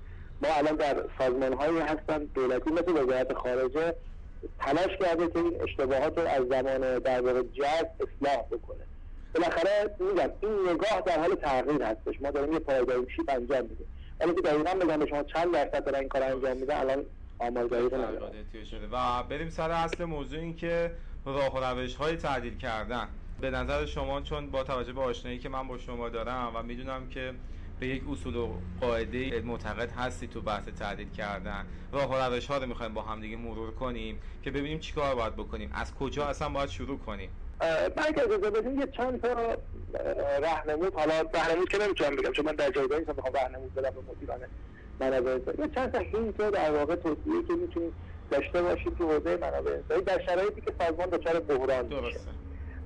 ما 0.42 0.50
الان 0.54 0.76
در 0.76 1.04
سازمان 1.18 1.54
هایی 1.54 1.80
هستن 1.80 2.18
دولتی 2.18 2.70
مثل 2.70 2.92
وزارت 2.92 3.34
خارجه 3.34 3.96
تلاش 4.60 4.98
کرده 5.00 5.28
که 5.28 5.40
این 5.40 5.62
اشتباهات 5.62 6.18
رو 6.18 6.28
از 6.28 6.48
زمان 6.48 7.00
در 7.00 7.22
واقع 7.22 7.42
جذب 7.42 7.88
اصلاح 8.00 8.46
بکنه. 8.46 8.84
بالاخره 9.36 9.96
میگم 10.00 10.30
این 10.42 10.70
نگاه 10.70 11.02
در 11.06 11.20
حال 11.20 11.36
تغییر 11.36 11.84
هستش. 11.84 12.22
ما 12.22 12.32
داریم 12.32 12.54
یه 12.54 12.60
پایداری 12.60 13.08
شیپ 13.16 13.30
انجام 13.30 13.62
میدیم. 13.62 13.88
ولی 14.20 14.36
که 14.36 14.42
دقیقا 14.42 14.74
بگم 14.74 15.00
به 15.00 15.06
شما 15.06 15.24
چند 15.24 15.54
درصد 15.54 15.86
دارن 15.86 16.00
این 16.00 16.10
کار 16.10 16.24
انجام 16.24 16.58
میده 16.58 16.80
الان 16.80 17.06
آمارگاهی 17.40 17.90
رو 17.90 17.98
و 18.92 19.24
بریم 19.24 19.50
سر 19.50 19.72
اصل 19.72 20.06
موضوع 20.06 20.40
این 20.40 20.56
که 20.56 20.92
راه 21.26 21.72
روش 21.72 21.96
های 21.96 22.16
تعدیل 22.16 22.58
کردن. 22.58 23.08
به 23.42 23.50
نظر 23.50 23.86
شما 23.86 24.22
چون 24.22 24.52
با 24.52 24.64
توجه 24.64 24.94
به 24.94 25.02
آشنایی 25.02 25.40
که 25.40 25.50
من 25.50 25.68
با 25.68 25.78
شما 25.78 26.10
دارم 26.10 26.52
و 26.56 26.64
می‌دونم 26.64 27.10
که 27.10 27.34
به 27.80 27.88
یک 27.88 28.04
اصول 28.12 28.36
و 28.36 28.54
قاعده 28.82 29.42
معتقد 29.42 29.92
هستی 29.92 30.28
تو 30.28 30.42
بحث 30.42 30.68
تعدیل 30.68 31.10
کردن 31.10 31.66
راه 31.92 32.12
و 32.12 32.16
روش 32.16 32.48
ها 32.48 32.58
رو 32.58 32.66
می‌خوایم 32.66 32.94
با 32.94 33.02
همدیگه 33.02 33.38
مرور 33.38 33.72
کنیم 33.72 34.20
که 34.44 34.52
ببینیم 34.52 34.80
چیکار 34.80 35.16
باید 35.16 35.36
بکنیم. 35.36 35.72
از 35.74 35.96
کجا 35.96 36.26
اصلا 36.26 36.50
باید 36.50 36.70
شروع 36.70 36.98
کنیم؟ 36.98 37.30
من 37.98 38.14
که 38.16 38.24
اجازه 38.24 38.50
بدیم 38.50 38.80
یه 38.80 38.88
چند 38.88 39.22
تا 39.22 39.58
راهنمود 40.42 40.94
حالا 40.94 41.22
راهنمود 41.34 41.70
که 41.70 41.78
نمی‌تونم 41.78 42.16
بگم 42.16 42.32
چون 42.32 42.46
من 42.46 42.56
در 42.56 42.72
جایگاه 42.72 43.00
نیستم 43.00 43.14
بخوام 43.14 43.34
راهنمود 43.34 43.74
بدم 43.74 43.90
به 43.90 44.02
مدیران 44.12 44.40
منابع. 45.00 45.32
یه 45.60 45.68
چند 45.76 45.92
تا 45.92 46.00
هینت 46.00 46.38
در 46.38 46.72
واقع 46.72 46.96
توصیه 46.96 47.44
که 47.48 47.54
می‌تونیم 47.54 47.94
داشته 48.32 48.62
باشیم 48.62 48.94
تو 48.94 49.12
حوزه 49.12 49.38
منابع. 49.38 49.72
انسانی 49.72 50.02
در 50.02 50.22
شرایطی 50.26 50.62
که 50.62 50.74
سازمان 50.80 51.10
دچار 51.10 51.40
بحران 51.40 51.86
میشه. 51.86 52.20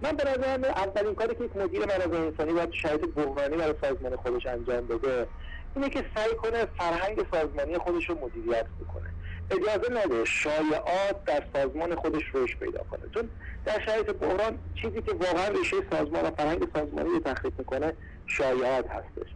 من 0.06 0.12
به 0.12 0.24
نظرم 0.24 0.64
اولین 0.64 1.16
کاری 1.16 1.36
که 1.36 1.44
یک 1.44 1.56
مدیر 1.56 1.86
منابع 1.86 2.18
انسانی 2.18 2.54
باید 2.54 2.72
شرایط 2.74 3.06
بحرانی 3.06 3.58
برای 3.58 3.74
سازمان 3.82 4.16
خودش 4.16 4.46
انجام 4.46 4.88
بده 4.88 5.28
اینه 5.76 5.90
که 5.90 6.06
سعی 6.16 6.36
کنه 6.36 6.66
فرهنگ 6.78 7.26
سازمانی 7.32 7.78
خودش 7.78 8.10
رو 8.10 8.16
مدیریت 8.26 8.66
بکنه. 8.82 9.10
اجازه 9.52 9.94
نده 9.94 10.26
شایعات 10.26 11.24
در 11.26 11.44
سازمان 11.54 11.96
خودش 11.96 12.24
روش 12.34 12.58
پیدا 12.58 12.84
کنه. 12.92 13.02
چون 13.14 13.30
در 13.66 13.86
شرایط 13.86 14.06
بحران 14.06 14.60
چیزی 14.82 15.02
که 15.02 15.12
واقعا 15.12 15.48
ریشه 15.48 15.78
سازمان 15.92 16.26
و 16.26 16.32
فرهنگ 16.38 16.68
سازمانی 16.76 17.10
رو 17.10 17.20
تخریب 17.20 17.54
می‌کنه 17.60 17.94
شایعات 18.28 18.86
هستش. 18.90 19.32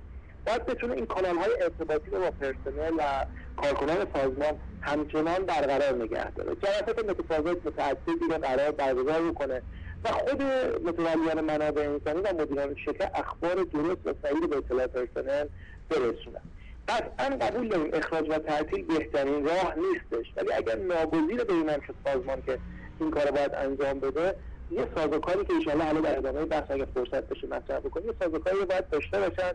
باید 0.46 0.66
بتونه 0.66 0.94
این 0.94 1.06
کانال 1.06 1.38
های 1.38 1.62
ارتباطی 1.62 2.12
رو 2.12 2.20
با 2.20 2.32
پرسنل 2.32 2.94
و 2.98 3.26
کارکنان 3.62 4.08
سازمان 4.14 4.60
همچنان 4.82 5.46
برقرار 5.46 6.04
نگه 6.04 6.32
داره. 6.32 6.56
جلسات 6.56 7.10
متفاوت 7.10 7.66
متعددی 7.66 8.26
رو 8.30 8.38
قرار 8.38 8.72
برگزار 8.72 9.32
بکنه. 9.32 9.62
و 10.04 10.08
خود 10.08 10.42
متولیان 10.84 11.42
منابع 11.42 11.82
انسانی 11.82 12.22
و 12.22 12.42
مدیران 12.42 12.76
شرکت 12.76 13.12
اخبار 13.16 13.56
درست 13.56 14.00
و 14.06 14.14
صحیح 14.24 14.48
به 14.48 14.58
اطلاع 14.58 14.88
پرسنل 14.88 15.48
برسونن. 15.90 16.42
قطعا 16.88 17.38
قبول 17.38 17.68
داریم 17.68 17.90
اخراج 17.94 18.30
و 18.30 18.38
تعطیل 18.38 18.86
بهترین 18.86 19.46
راه 19.46 19.76
نیستش 19.76 20.32
ولی 20.38 20.54
اگر 20.54 20.76
ناگزیر 20.76 21.44
ببینم 21.44 21.82
شد 21.88 21.96
سازمان 22.06 22.42
که 22.42 22.60
این 23.00 23.12
کار 23.12 23.32
باید 23.32 23.54
انجام 23.54 24.00
بده 24.00 24.36
یه 24.72 24.88
سازوکاری 24.96 25.46
که 25.46 25.54
ایشالله 25.54 25.84
حالا 25.84 26.02
در 26.02 26.18
ادامه 26.18 26.46
بحث 26.46 26.72
اگر 26.72 26.86
فرصت 26.94 27.24
بشه 27.30 27.48
مطرح 27.48 27.80
بکنیم 27.80 28.08
یه 28.08 28.14
سازوکاری 28.20 28.66
باید 28.66 28.90
داشته 28.90 29.20
باشن 29.20 29.52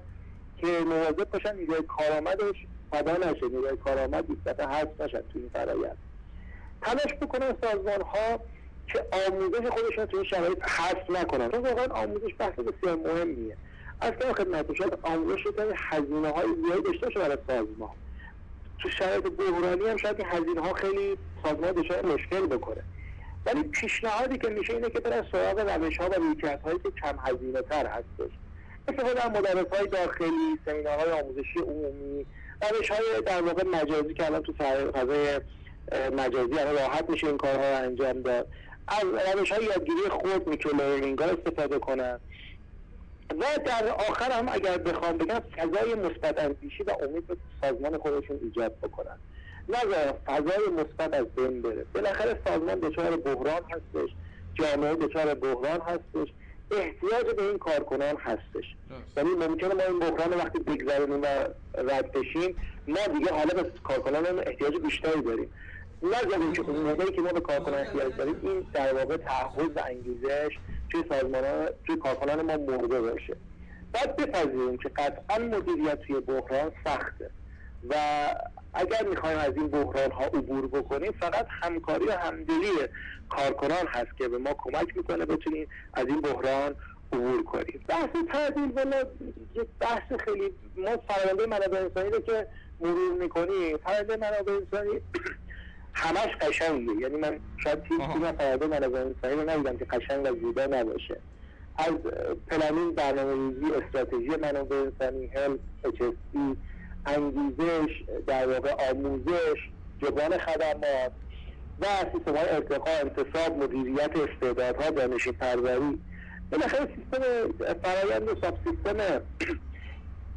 که 0.59 0.67
مواظب 0.67 1.31
باشن 1.31 1.57
نیروی 1.57 1.83
کارآمدش 1.83 2.67
فدا 2.93 3.17
نشه 3.17 3.49
نیروی 3.49 3.77
کارآمد 3.77 4.31
یک 4.31 4.61
حذف 4.61 5.01
نشن 5.01 5.19
تو 5.19 5.39
این 5.39 5.51
فرایند. 5.53 5.97
تلاش 6.83 7.15
بکنن 7.21 7.55
سازمان 7.63 8.01
ها 8.01 8.41
که 8.87 9.07
آموزش 9.29 9.67
خودشون 9.67 10.07
تو 10.07 10.17
این 10.17 10.27
شرایط 10.27 10.63
حذف 10.63 11.11
نکنن 11.11 11.51
چون 11.51 11.61
واقعا 11.61 11.87
آموزش 11.87 12.35
بحث 12.39 12.53
بسیار 12.53 12.97
مهمیه. 12.97 13.57
اصلا 14.03 14.33
خدمت 14.33 14.73
شاید 14.75 14.99
آموزش 15.03 15.47
رو 15.47 15.53
هزینه 15.77 16.29
های 16.29 16.47
زیادی 16.65 16.83
داشته 16.83 17.07
باشه 17.07 17.19
برای 17.19 17.39
سازمان 17.47 17.91
تو 18.79 18.91
شرایط 18.91 19.25
بحرانی 19.25 19.89
هم 19.89 19.97
شاید 19.97 20.21
هزینه 20.21 20.61
ها 20.61 20.73
خیلی 20.73 21.19
سازمان 21.43 21.73
دچار 21.73 22.07
مشکل 22.07 22.47
بکنه. 22.47 22.83
ولی 23.47 23.63
پیشنهادی 23.63 24.39
که 24.39 24.49
میشه 24.49 24.73
اینه 24.73 24.91
که 24.91 25.01
برن 25.01 25.27
سراغ 25.33 25.61
روش 25.61 25.97
ها 25.97 26.09
و 26.09 26.15
رویکرد 26.15 26.63
هایی 26.63 26.79
که 26.79 26.91
کم 26.91 27.19
هزینه 27.19 27.63
تر 27.63 27.87
هستش 27.87 28.31
استفاده 28.89 29.25
از 29.25 29.31
مدرس 29.31 29.67
های 29.79 29.89
داخلی 29.89 30.59
سمینارهای 30.67 31.11
آموزشی 31.11 31.59
عمومی 31.59 32.27
روش 32.71 32.91
های 32.91 33.23
در 33.27 33.43
واقع 33.43 33.65
مجازی 33.65 34.15
که 34.15 34.27
الان 34.27 34.43
تو 34.43 34.53
فضای 34.53 35.41
مجازی 36.13 36.53
همه 36.53 36.73
راحت 36.73 37.11
میشه 37.11 37.27
این 37.27 37.37
کارها 37.37 37.71
رو 37.71 37.77
انجام 37.77 38.23
داد. 38.23 38.47
از 38.89 39.05
روش 39.37 39.53
های 39.53 39.65
یادگیری 39.65 40.09
خود 40.11 40.49
میکرو 40.49 40.79
ها 40.79 41.25
استفاده 41.25 41.79
کنن 41.79 42.21
و 43.31 43.45
در 43.67 43.89
آخر 43.89 44.31
هم 44.31 44.49
اگر 44.53 44.79
بخوام 44.79 45.19
بگم 45.19 45.41
فضای 45.41 45.95
مثبت 45.95 46.39
اندیشی 46.39 46.83
و 46.83 46.91
امید 47.03 47.27
به 47.27 47.37
سازمان 47.61 47.99
خودشون 47.99 48.39
ایجاد 48.43 48.81
بکنن 48.81 49.19
نظر 49.69 50.13
فضای 50.27 50.69
مثبت 50.79 51.15
از 51.15 51.27
بین 51.27 51.63
بره. 51.63 51.85
بالاخره 51.95 52.39
سازمان 52.47 52.75
دچار 52.75 53.17
بحران 53.17 53.63
هستش. 53.71 54.11
جامعه 54.55 54.95
دچار 54.95 55.35
بحران 55.35 55.81
هستش. 55.81 56.33
احتیاج 56.71 57.35
به 57.37 57.43
این 57.43 57.59
کارکنان 57.59 58.17
هستش. 58.17 58.65
یعنی 59.17 59.31
ممکنه 59.31 59.75
ما 59.75 59.83
این 59.83 59.99
بحران 59.99 60.35
وقتی 60.35 60.59
بگذرونیم 60.59 61.23
و 61.23 61.27
رد 61.75 62.13
بشیم 62.13 62.57
ما 62.89 63.19
دیگه 63.19 63.33
حالا 63.33 63.63
به 63.63 63.71
کارکنان 63.85 64.39
احتیاج 64.39 64.75
بیشتری 64.77 65.23
داریم. 65.23 65.51
نذاریم 66.05 66.53
که 66.53 66.63
اون 66.63 66.77
موقعی 66.77 67.11
که 67.11 67.21
ما 67.21 67.33
به 67.33 67.41
کارکنان 67.41 67.81
احتیاج 67.81 68.17
داریم 68.17 68.37
این 68.43 68.67
در 68.73 68.95
واقع 68.95 69.17
تعهد 69.17 69.77
و 69.77 69.81
انگیزش 69.87 70.59
توی 70.91 71.05
سازمان 71.11 71.69
توی 71.87 71.97
کارکنان 71.97 72.43
ما 72.43 72.57
مرده 72.57 73.01
باشه. 73.01 73.37
باید 73.95 74.17
بپذیریم 74.17 74.77
که 74.77 74.89
قطعا 74.89 75.39
مدیریت 75.39 76.01
توی 76.01 76.21
بحران 76.21 76.73
سخته. 76.85 77.31
و 77.91 77.95
اگر 78.75 79.03
می‌خوایم 79.09 79.39
از 79.39 79.53
این 79.57 79.69
بحران 79.69 80.11
ها 80.11 80.25
عبور 80.25 80.67
بکنیم 80.67 81.13
فقط 81.21 81.47
همکاری 81.49 82.05
و 82.07 82.13
همدلی 82.13 82.71
کارکنان 83.29 83.87
هست 83.87 84.17
که 84.19 84.29
به 84.29 84.39
ما 84.39 84.55
کمک 84.59 84.97
می‌کنه 84.97 85.25
بتونیم 85.25 85.69
از 85.95 86.07
این 86.07 86.21
بحران 86.21 86.75
عبور 87.13 87.45
کنیم. 87.45 87.85
بحث 87.89 88.09
تعدیل 88.33 88.73
والا 88.73 89.05
یک 89.55 89.67
بحث 89.81 90.13
خیلی 90.25 90.53
ما 90.77 90.97
فرآیند 91.09 91.43
منابع 91.43 91.79
انسانی 91.79 92.23
که 92.23 92.47
مرور 92.81 93.13
می‌کنیم 93.23 93.77
فرآیند 93.77 94.13
منابع 94.13 94.53
انسانی 94.53 95.01
همش 95.95 96.37
قشنگه. 96.41 96.93
یعنی 97.01 97.17
من 97.17 97.41
شاید 97.57 97.83
تیم 97.83 97.99
تیم 98.13 98.33
فرآیند 98.33 98.65
منابع 98.65 99.01
انسانی 99.01 99.35
رو 99.35 99.51
ندیدم 99.51 99.77
که 99.77 99.85
قشنگ 99.85 100.25
و 100.25 100.35
زیبا 100.35 100.63
نباشه. 100.65 101.17
از 101.77 101.95
planning 102.49 102.95
برنامه‌ریزی 102.95 103.73
استراتژی 103.73 104.29
منابع 104.29 104.77
انسانی 104.77 105.27
هل 105.27 105.59
اچ 105.85 106.03
انگیزش 107.07 108.05
در 108.27 108.49
واقع 108.49 108.91
آموزش 108.91 109.59
جبران 110.03 110.39
خدمات 110.39 111.13
و 111.81 111.87
سیستم 112.13 112.37
های 112.37 112.49
ارتقا 112.49 112.91
انتصاب 112.91 113.63
مدیریت 113.63 114.11
استعدادها 114.17 114.91
دانشی 114.91 115.33
پروری. 115.33 115.99
بالاخره 116.51 116.89
سیستم 116.97 117.23
فرایند 117.83 118.41
ساب 118.41 118.59
سیستم 118.65 119.21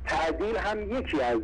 تعدیل 0.06 0.58
هم 0.58 0.92
یکی 0.92 1.22
از 1.22 1.40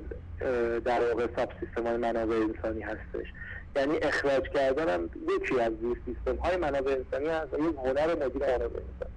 در 0.86 1.02
واقع 1.10 1.28
ساب 1.36 1.50
سیستم 1.60 1.88
های 1.88 1.98
منابع 1.98 2.36
انسانی 2.36 2.82
هستش. 2.82 3.28
یعنی 3.76 3.98
اخراج 3.98 4.44
کردن 4.50 4.90
هم 4.90 5.10
یکی 5.36 5.60
از 5.60 5.74
سیستم 6.06 6.36
های 6.36 6.58
منابع 6.58 6.92
انسانی 6.92 7.28
هست 7.28 7.54
یک 7.54 7.76
هنر 7.86 8.16
مدیر 8.16 8.44
انسانی. 8.44 9.14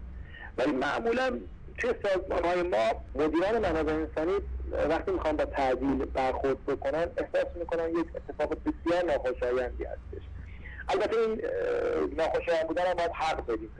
ولی 0.59 0.73
معمولا 0.73 1.39
توی 1.79 1.95
سازمان 2.03 2.45
های 2.45 2.63
ما 2.63 3.05
مدیران 3.15 3.59
منابع 3.59 3.93
انسانی 3.93 4.33
وقتی 4.91 5.11
می‌خوان 5.11 5.37
با 5.37 5.45
تعدیل 5.45 6.05
برخورد 6.05 6.65
بکنن 6.67 7.07
احساس 7.17 7.47
می‌کنن 7.61 7.91
یک 7.91 8.07
اتفاق 8.17 8.57
بسیار 8.67 9.05
ناخوشایندی 9.05 9.85
هستش. 9.85 10.27
البته 10.89 11.17
این 11.19 11.43
ناخوشایند 12.17 12.69
بودن 12.69 12.87
هم 12.87 12.95
باید 12.95 13.11
حق 13.15 13.47
بدیم 13.47 13.71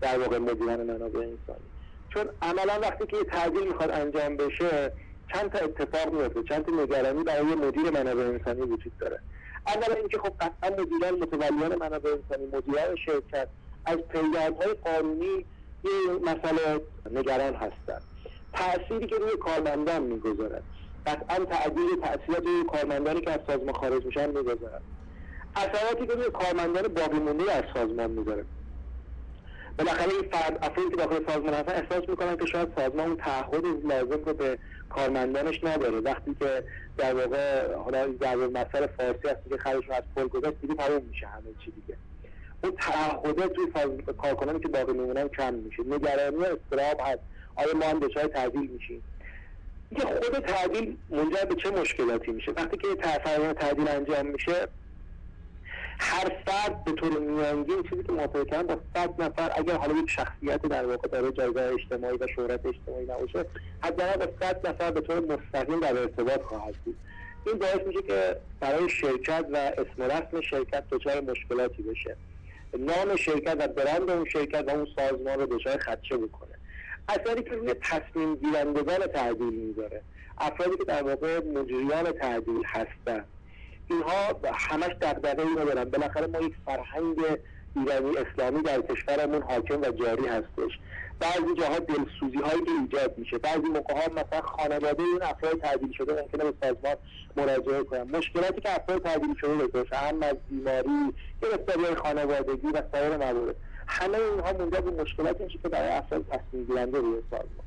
در 0.00 0.18
واقع 0.18 0.38
مدیران 0.38 0.82
منابع 0.82 1.18
انسانی. 1.20 1.66
چون 2.14 2.28
عملا 2.42 2.80
وقتی 2.82 3.06
که 3.06 3.16
یه 3.16 3.24
تعدیل 3.24 3.68
می‌خواد 3.68 3.90
انجام 3.90 4.36
بشه 4.36 4.92
چند 5.34 5.52
تا 5.52 5.58
اتفاق 5.58 6.12
میفته 6.12 6.42
چند 6.42 6.66
تا 6.66 6.72
نگرانی 6.72 7.24
برای 7.24 7.54
مدیر 7.54 7.90
منابع 7.90 8.22
انسانی 8.22 8.60
وجود 8.60 8.92
داره. 8.98 9.20
اولا 9.66 9.94
اینکه 9.94 10.18
خب 10.18 10.32
قطعا 10.40 10.70
مدیران 10.70 11.14
متولیان 11.14 11.74
منابع 11.74 12.10
انسانی 12.10 12.46
مدیران 12.46 12.96
شرکت 12.96 13.48
از 13.84 13.96
پیگردهای 13.96 14.74
قانونی 14.74 15.44
یه 15.84 16.12
مسئله 16.22 16.80
نگران 17.10 17.54
هستند. 17.54 18.02
تأثیری 18.52 19.06
که 19.06 19.16
روی 19.16 19.36
کارمندان 19.36 20.02
می‌گذارد. 20.02 20.62
قطعا 21.06 21.44
تعدیل 21.44 22.00
تأثیرات 22.02 22.46
روی 22.46 22.64
کارمندانی 22.64 23.20
که 23.20 23.30
از 23.30 23.40
سازمان 23.46 23.72
خارج 23.72 24.06
میشن 24.06 24.26
می‌گذارد. 24.26 24.82
اثراتی 25.56 26.06
که 26.06 26.12
روی 26.12 26.30
کارمندان 26.30 26.88
باقی 26.88 27.18
مونده 27.18 27.52
از 27.52 27.64
سازمان 27.74 28.10
می‌ذاره 28.10 28.44
بالاخره 29.80 30.12
این 30.12 30.30
فرد 30.30 30.58
افرادی 30.62 30.90
که 30.90 30.96
داخل 30.96 31.26
سازمان 31.26 31.54
هستن 31.54 31.72
احساس 31.72 32.08
می‌کنن 32.08 32.36
که 32.36 32.46
شاید 32.46 32.68
سازمان 32.76 33.06
اون 33.06 33.16
تعهد 33.16 33.64
لازم 33.84 34.24
رو 34.24 34.34
به 34.34 34.58
کارمندانش 34.90 35.64
نداره. 35.64 36.00
وقتی 36.00 36.36
که 36.40 36.64
در 36.98 37.14
واقع 37.14 37.74
حالا 37.74 38.06
در 38.06 38.36
مسئله 38.36 38.86
فارسی 38.86 39.28
هست 39.28 39.48
که 39.50 39.56
خرج 39.56 39.90
از 39.90 40.02
پل 40.16 40.28
گذاشت 40.28 40.56
دیگه 40.60 40.74
تموم 40.74 41.02
میشه 41.02 41.26
همه 41.26 41.42
چی 41.64 41.70
دیگه. 41.70 41.98
اون 42.64 42.72
تعهده 42.76 43.48
توی 43.48 43.66
کارکنانی 44.18 44.60
که 44.60 44.68
باقی 44.68 44.92
میمونن 44.92 45.28
کم 45.28 45.54
میشه. 45.54 45.82
نگرانی 45.82 46.36
استراب 46.36 47.00
هست. 47.00 47.20
آیا 47.56 47.74
ما 47.74 47.86
هم 47.86 47.98
دچار 47.98 48.26
تعدیل 48.26 48.70
میشیم؟ 48.70 49.02
اینکه 49.90 50.06
خود 50.06 50.38
تعدیل 50.38 50.96
منجر 51.10 51.44
به 51.44 51.54
چه 51.54 51.70
مشکلاتی 51.70 52.32
میشه؟ 52.32 52.52
وقتی 52.52 52.76
که 52.76 52.88
تعدیل 53.54 53.88
انجام 53.88 54.26
میشه 54.26 54.68
هر 56.00 56.32
فرد 56.46 56.84
به 56.84 56.92
طور 56.92 57.18
میانگین 57.18 57.82
چیزی 57.82 58.02
که 58.02 58.12
موافقه 58.12 58.44
کردن 58.44 58.74
با 58.74 58.80
صد 58.94 59.22
نفر 59.22 59.50
اگر 59.56 59.76
حالا 59.76 59.98
یک 59.98 60.10
شخصیت 60.10 60.62
در 60.62 60.86
واقع 60.86 61.08
داره 61.08 61.32
جایگاه 61.32 61.64
اجتماعی 61.64 62.16
و 62.16 62.26
شهرت 62.26 62.66
اجتماعی 62.66 63.04
نباشه 63.04 63.44
حداقل 63.82 64.26
با 64.26 64.32
صد 64.40 64.66
نفر 64.66 64.90
به 64.90 65.00
طور 65.00 65.20
مستقیم 65.20 65.80
در 65.80 65.98
ارتباط 65.98 66.42
خواهد 66.42 66.74
بود. 66.84 66.96
این 67.46 67.58
باعث 67.58 67.80
میشه 67.86 68.02
که 68.02 68.36
برای 68.60 68.88
شرکت 68.88 69.44
و 69.52 69.56
اسم 69.56 70.02
رسم 70.02 70.40
شرکت 70.40 70.84
دچار 70.90 71.20
مشکلاتی 71.20 71.82
بشه. 71.82 72.16
نام 72.78 73.16
شرکت 73.16 73.56
و 73.58 73.68
برند 73.68 74.10
اون 74.10 74.24
شرکت 74.24 74.64
و 74.68 74.70
اون 74.70 74.86
سازمان 74.96 75.40
رو 75.40 75.46
دچار 75.46 75.78
خدشه 75.78 76.16
بکنه. 76.16 76.54
اثری 77.08 77.42
که 77.42 77.50
روی 77.50 77.74
تصمیم 77.74 78.34
گیرندگان 78.34 79.06
تعدیل 79.06 79.54
می‌ذاره. 79.54 80.02
افرادی 80.38 80.76
که 80.76 80.84
در 80.84 81.02
واقع 81.02 81.38
مجریان 81.38 82.12
تعدیل 82.12 82.62
هستن. 82.66 83.24
اینها 83.90 84.40
همش 84.54 84.90
دغدغه 85.00 85.42
اینو 85.42 85.64
دارن. 85.64 85.84
بالاخره 85.84 86.26
ما 86.26 86.38
یک 86.40 86.54
فرهنگ 86.66 87.16
ایرانی 87.76 88.16
اسلامی 88.16 88.62
در 88.62 88.80
کشورمون 88.80 89.42
حاکم 89.42 89.80
و 89.80 89.90
جاری 89.90 90.26
هستش. 90.26 90.78
بعضی 91.20 91.54
جاها 91.58 91.78
دلسوزی 91.78 92.38
هایی 92.44 92.62
که 92.64 92.70
ایجاد 92.82 93.18
میشه. 93.18 93.38
بعضی 93.38 93.66
موقع 93.66 93.94
ها 93.94 94.12
مثلا 94.12 94.40
خانواده 94.40 95.02
این 95.02 95.22
افراد 95.22 95.60
تعدیل 95.60 95.92
شده 95.92 96.22
ممکنه 96.22 96.44
به 96.50 96.54
سازمان 96.62 96.96
مراجعه 97.36 97.84
کنن. 97.84 98.02
مشکلاتی 98.02 98.60
که 98.60 98.74
افراد 98.74 99.02
تعدیل 99.02 99.34
شده 99.40 99.66
داشته 99.66 99.96
هم 99.96 100.22
از 100.22 100.36
بیماری 100.48 101.14
گرفتاری 101.42 101.94
خانوادگی 101.94 102.66
و 102.66 102.82
سایر 102.92 103.16
موارد. 103.16 103.56
همه 103.86 104.18
اینها 104.18 104.52
منجر 104.52 104.80
به 104.80 105.02
مشکلاتی 105.02 105.44
میشه 105.44 105.58
که 105.58 105.68
برای 105.68 105.88
افراد 105.88 106.24
تصمیم 106.28 106.64
گیرنده 106.64 106.98
روی 106.98 107.22
سازمان. 107.30 107.66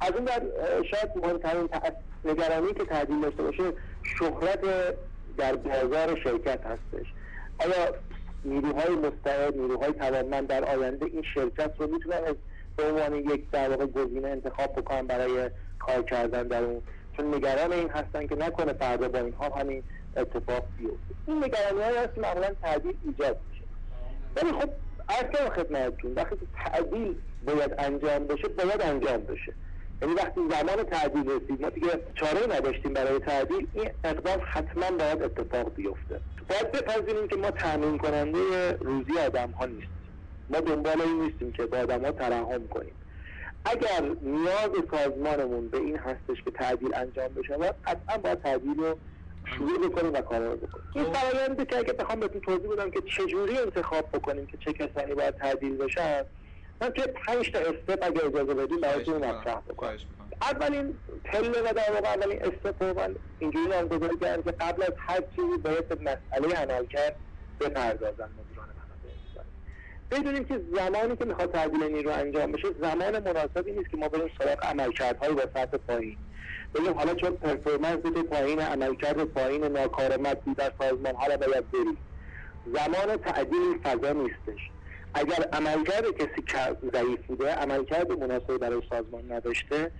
از 0.00 0.10
اون 0.12 0.24
در 0.24 0.42
شاید 0.90 1.10
مهمترین 1.16 1.68
نگرانی 2.24 2.74
که 2.74 2.84
تعدیل 2.84 3.20
داشته 3.20 3.42
باشه 3.42 3.72
شهرت 4.18 4.60
در 5.36 5.56
بازار 5.56 6.20
شرکت 6.24 6.60
هستش. 6.66 7.06
آیا 7.58 7.94
نیروهای 8.44 8.94
مستعد 8.94 9.56
نیروهای 9.56 9.92
توانمند 9.92 10.46
در 10.46 10.64
آینده 10.64 11.06
این 11.06 11.22
شرکت 11.34 11.72
رو 11.78 11.86
می‌تونن 11.86 12.20
به 12.76 12.82
عنوان 12.84 13.14
یک 13.14 13.50
در 13.50 13.70
واقع 13.70 13.86
گزینه 13.86 14.28
انتخاب 14.28 14.72
بکنن 14.72 15.06
برای 15.06 15.50
کار 15.78 16.02
کردن 16.02 16.42
در 16.42 16.64
اون؟ 16.64 16.82
چون 17.16 17.34
نگران 17.34 17.72
این 17.72 17.88
هستن 17.88 18.26
که 18.26 18.34
نکنه 18.34 18.72
فردا 18.72 19.08
با 19.08 19.18
اینها 19.18 19.48
همین 19.48 19.82
اتفاق 20.16 20.64
بیفته. 20.78 20.96
این 21.26 21.44
نگرانی 21.44 21.82
های 21.82 21.96
هست 21.96 22.18
معمولا 22.18 22.48
تعدیل 22.62 22.94
ایجاد 23.04 23.36
میشه. 23.50 23.64
ولی 24.36 24.60
خب 24.60 24.70
اصلا 25.08 25.50
خدمتتون 25.50 26.14
وقتی 26.14 26.48
تعدیل 26.64 27.16
باید 27.46 27.74
انجام 27.78 28.26
بشه 28.26 28.48
باید 28.48 28.82
انجام 28.82 29.20
بشه. 29.20 29.52
یعنی 30.02 30.14
وقتی 30.14 30.40
زمان 30.50 30.84
تعدیل 30.84 31.30
رسید 31.30 31.62
ما 31.62 31.68
دیگه 31.68 32.00
چاره 32.14 32.56
نداشتیم 32.56 32.92
برای 32.92 33.18
تعدیل 33.18 33.66
این 33.72 33.90
اقدام 34.04 34.40
حتما 34.44 34.90
باید 34.90 35.22
اتفاق 35.22 35.74
بیفته. 35.74 36.20
باید 36.48 36.72
بپذیریم 36.72 37.28
که 37.28 37.36
ما 37.36 37.50
تامین 37.50 37.98
کننده 37.98 38.72
روزی 38.72 39.18
آدم 39.26 39.50
ها 39.50 39.66
نیستیم. 39.66 39.90
ما 40.50 40.60
دنبال 40.60 41.00
این 41.00 41.20
نیستیم 41.22 41.52
که 41.52 41.66
با 41.66 41.78
آدم 41.78 42.04
ها 42.04 42.12
ترحم 42.12 42.68
کنیم. 42.68 42.92
اگر 43.64 44.16
نیاز 44.22 44.70
سازمانمون 44.90 45.68
به 45.68 45.78
این 45.78 45.96
هستش 45.96 46.42
که 46.44 46.50
تعدیل 46.50 46.94
انجام 46.94 47.28
بشه 47.28 47.56
قطعا 47.86 48.18
باید 48.22 48.42
تعدیل 48.42 48.76
رو 48.76 48.96
شروع 49.44 49.88
بکنیم 49.88 50.12
و 50.12 50.20
کار 50.20 50.40
رو 50.40 50.56
بکنیم. 50.56 50.86
این 50.94 51.12
فرآیندی 51.12 51.64
که 51.64 51.78
اگه 51.78 51.92
بخوام 51.92 52.20
بهتون 52.20 52.40
توضیح 52.40 52.70
بدم 52.70 52.90
که 52.90 53.00
چجوری 53.00 53.58
انتخاب 53.58 54.08
بکنیم 54.12 54.46
که 54.46 54.56
چه 54.56 54.72
کسانی 54.72 55.14
باید 55.14 55.34
تعدیل 55.34 55.76
بشن 55.76 56.22
من 56.80 56.92
که 56.92 57.02
پنج 57.02 57.50
تا 57.52 57.58
استپ 57.58 57.98
اگه 58.02 58.24
اجازه 58.24 58.54
بدیم 58.54 58.80
براتون 58.80 59.16
مطرح 59.16 59.60
بکنم. 59.60 59.96
اولین 60.42 60.94
پله 61.24 61.60
و 61.70 61.72
در 61.74 61.92
واقع 61.92 62.08
اولین 62.08 62.42
استپ 62.42 62.82
رو 62.82 62.94
من 62.94 63.16
اینجوری 63.38 63.66
نامگذاری 63.66 64.18
کردم 64.18 64.42
که 64.42 64.50
قبل 64.50 64.82
از 64.82 64.92
هر 64.96 65.20
چیزی 65.20 65.58
باید 65.64 65.88
به 65.88 65.94
مسئله 65.94 66.54
عمل 66.54 66.86
کرد 66.86 67.16
بپردازن 67.60 68.28
مدیران 68.38 68.66
بدونیم 70.10 70.44
که 70.44 70.60
زمانی 70.76 71.16
که 71.16 71.24
می‌خواد 71.24 71.52
تعدیل 71.52 71.82
نیرو 71.82 72.10
انجام 72.10 72.52
بشه 72.52 72.68
زمان 72.80 73.18
مناسبی 73.18 73.72
نیست 73.72 73.90
که 73.90 73.96
ما 73.96 74.08
بریم 74.08 74.30
سراغ 74.38 74.64
عملکردهایی 74.64 75.34
با 75.34 75.42
سطح 75.54 75.76
پایین. 75.76 76.16
بگیم 76.74 76.92
حالا 76.92 77.14
چون 77.14 77.30
پرفورمنس 77.30 77.98
تو 78.02 78.22
پایین 78.22 78.60
عملکرد 78.60 79.24
پایین 79.24 79.64
ناکارآمد 79.64 80.38
در 80.56 80.72
سازمان 80.78 81.14
حالا 81.14 81.36
باید 81.36 81.70
بریم. 81.70 81.96
زمان 82.74 83.16
تعدیل 83.16 83.78
فضا 83.84 84.12
نیستش. 84.12 84.70
اگر 85.16 85.48
عملکرد 85.52 86.10
کسی 86.10 86.42
ضعیف 86.92 87.26
بوده 87.26 87.54
عملکرد 87.54 88.12
مناسب 88.12 88.58
برای 88.58 88.82
سازمان 88.90 89.32
نداشته 89.32 89.90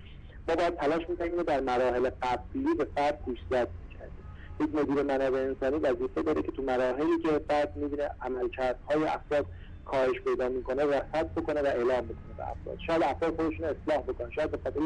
ما 0.47 0.55
باید 0.55 0.75
تلاش 0.75 1.09
می‌کنیم 1.09 1.43
در 1.43 1.59
مراحل 1.59 2.09
قبلی 2.09 2.75
به 2.77 2.87
فرد 2.95 3.19
گوشزد 3.25 3.69
می‌کردیم 3.83 4.25
یک 4.59 4.75
مدیر 4.75 5.03
منابع 5.03 5.39
انسانی 5.39 5.77
وظیفه 5.77 6.21
داره 6.21 6.41
که 6.41 6.51
تو 6.51 6.63
مراحلی 6.63 7.19
که 7.23 7.41
فرد 7.49 7.75
می‌بینه 7.75 8.09
عملکردهای 8.21 9.03
افراد 9.03 9.45
کاهش 9.85 10.21
پیدا 10.25 10.49
می‌کنه 10.49 10.85
رصد 10.85 11.33
بکنه 11.35 11.61
و 11.61 11.65
اعلام 11.65 12.05
بکنه 12.05 12.33
به 12.37 12.43
افراد. 12.51 12.77
شاید 12.87 13.03
افراد 13.03 13.35
خودشون 13.35 13.65
اصلاح 13.65 14.01
بکنن. 14.01 14.31
شاید 14.31 14.51
به 14.51 14.59
خاطر 14.63 14.79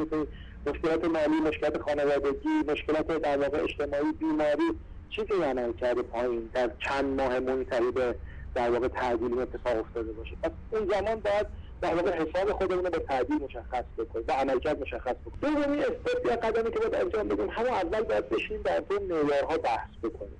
مشکلات 0.65 1.05
مالی 1.05 1.39
مشکلات 1.41 1.81
خانوادگی 1.81 2.50
مشکلات 2.67 3.07
در 3.07 3.38
واقع 3.38 3.63
اجتماعی 3.63 4.11
بیماری 4.19 4.71
چیزی 5.09 5.43
عمل 5.43 5.73
کرده 5.73 6.01
پایین 6.01 6.50
در 6.53 6.71
چند 6.79 7.21
ماه 7.21 7.39
منتهی 7.39 7.91
به 7.91 8.15
در 8.55 8.72
واقع 8.72 8.88
تعدیل 8.88 9.39
اتفاق 9.39 9.77
افتاده 9.77 10.12
باشه. 10.12 10.36
پس 10.43 10.51
اون 10.72 10.88
زمان 10.88 11.20
باید 11.20 11.48
در 11.81 11.96
واقع 11.96 12.12
حساب 12.12 12.51
خودمون 12.51 12.84
به 12.84 13.00
تعدیل 13.00 13.38
مشخص 13.38 13.84
بکنیم 13.98 14.25
و 14.27 14.31
عملکرد 14.31 14.81
مشخص 14.81 15.15
بکنیم. 15.25 15.55
دومی 15.55 15.77
استپ 15.77 16.25
یا 16.25 16.36
قدمی 16.36 16.72
که 16.72 16.79
باید 16.79 16.96
انجام 16.96 17.27
بدیم 17.27 17.50
همون 17.50 17.70
اول 17.70 18.01
باید 18.01 18.29
بشینیم 18.29 18.61
در 18.61 18.83
مورد 18.90 19.03
معیارها 19.03 19.57
بحث 19.57 19.90
بکنیم. 20.03 20.40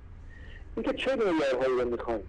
اینکه 0.76 0.92
چه 0.92 1.16
معیارهایی 1.16 1.80
رو 1.80 1.90
می‌خوایم 1.90 2.20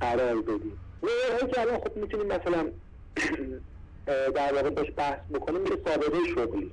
قرار 0.00 0.42
بدیم. 0.42 0.78
معیارهایی 1.02 1.52
که 1.52 1.60
الان 1.60 1.78
خب 1.78 1.96
می‌تونیم 1.96 2.26
مثلا 2.26 2.70
در 4.34 4.52
واقع 4.54 4.70
بهش 4.70 4.92
بحث 4.96 5.18
بکنیم 5.34 5.60
میره 5.60 5.76
سابقه 5.84 6.18
شغلی. 6.34 6.70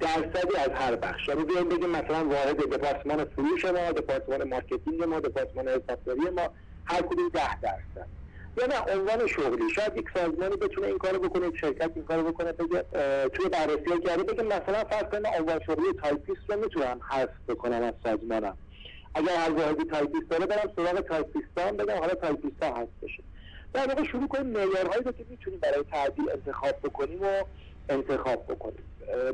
درصدی 0.00 0.56
از 0.56 0.70
هر 0.74 0.96
بخش. 0.96 1.28
یعنی 1.28 1.44
بیایم 1.44 1.68
بگیم 1.68 1.90
مثلا 1.90 2.28
واحد 2.28 2.56
دپارتمان 2.56 3.24
فروش 3.24 3.64
ما 3.64 3.92
دپارتمان 3.92 4.48
marketing 4.48 5.02
ما 5.02 5.20
دپارتمان 5.20 5.68
حسابداری 5.68 6.30
ما. 6.36 6.48
هر 6.88 7.02
کدوم 7.02 7.28
ده 7.28 7.60
درصد. 7.60 8.08
یا 8.56 8.66
نه 8.66 8.92
عنوان 8.94 9.26
شغلی. 9.26 9.70
شاید 9.74 9.96
یک 9.96 10.06
سازمانی 10.14 10.56
بتونه 10.56 10.86
این 10.86 10.98
کارو 10.98 11.18
بکنه 11.18 11.46
یک 11.46 11.56
شرکت 11.56 11.90
این 11.94 12.04
کارو 12.04 12.22
بکنه 12.32 12.52
بگه 12.52 12.84
توی 13.28 13.48
بررسی 13.48 14.00
کرده 14.06 14.22
بگه 14.22 14.42
مثلا 14.42 14.84
فرض 14.84 15.02
کنیم 15.02 15.26
عنوان 15.38 15.60
شغلی 15.66 15.92
تایپیست 16.02 16.40
رو 16.48 16.60
می‌تونم 16.60 17.00
حذف 17.08 17.30
بکنم 17.48 17.82
از 17.82 17.94
سازمانم. 18.04 18.56
اگر 19.14 19.36
هر 19.36 19.50
واحدی 19.50 19.84
تایپیست 19.84 20.28
داره 20.30 20.46
برم 20.46 20.72
سراغ 20.76 21.00
تایپیستان 21.00 21.76
بگم 21.76 21.98
حالا 21.98 22.14
تایپیستا 22.14 22.66
هست 22.66 22.92
بشه. 23.02 23.22
در 23.72 23.86
واقع 23.86 24.04
شروع 24.04 24.28
کنیم 24.28 24.46
معیارهایی 24.46 25.02
رو 25.04 25.12
که 25.12 25.24
می‌تونیم 25.30 25.60
برای 25.60 25.84
تعدیل 25.92 26.30
انتخاب 26.30 26.76
بکنیم 26.84 27.22
و 27.22 27.44
انتخاب 27.88 28.46
بکنیم. 28.46 28.84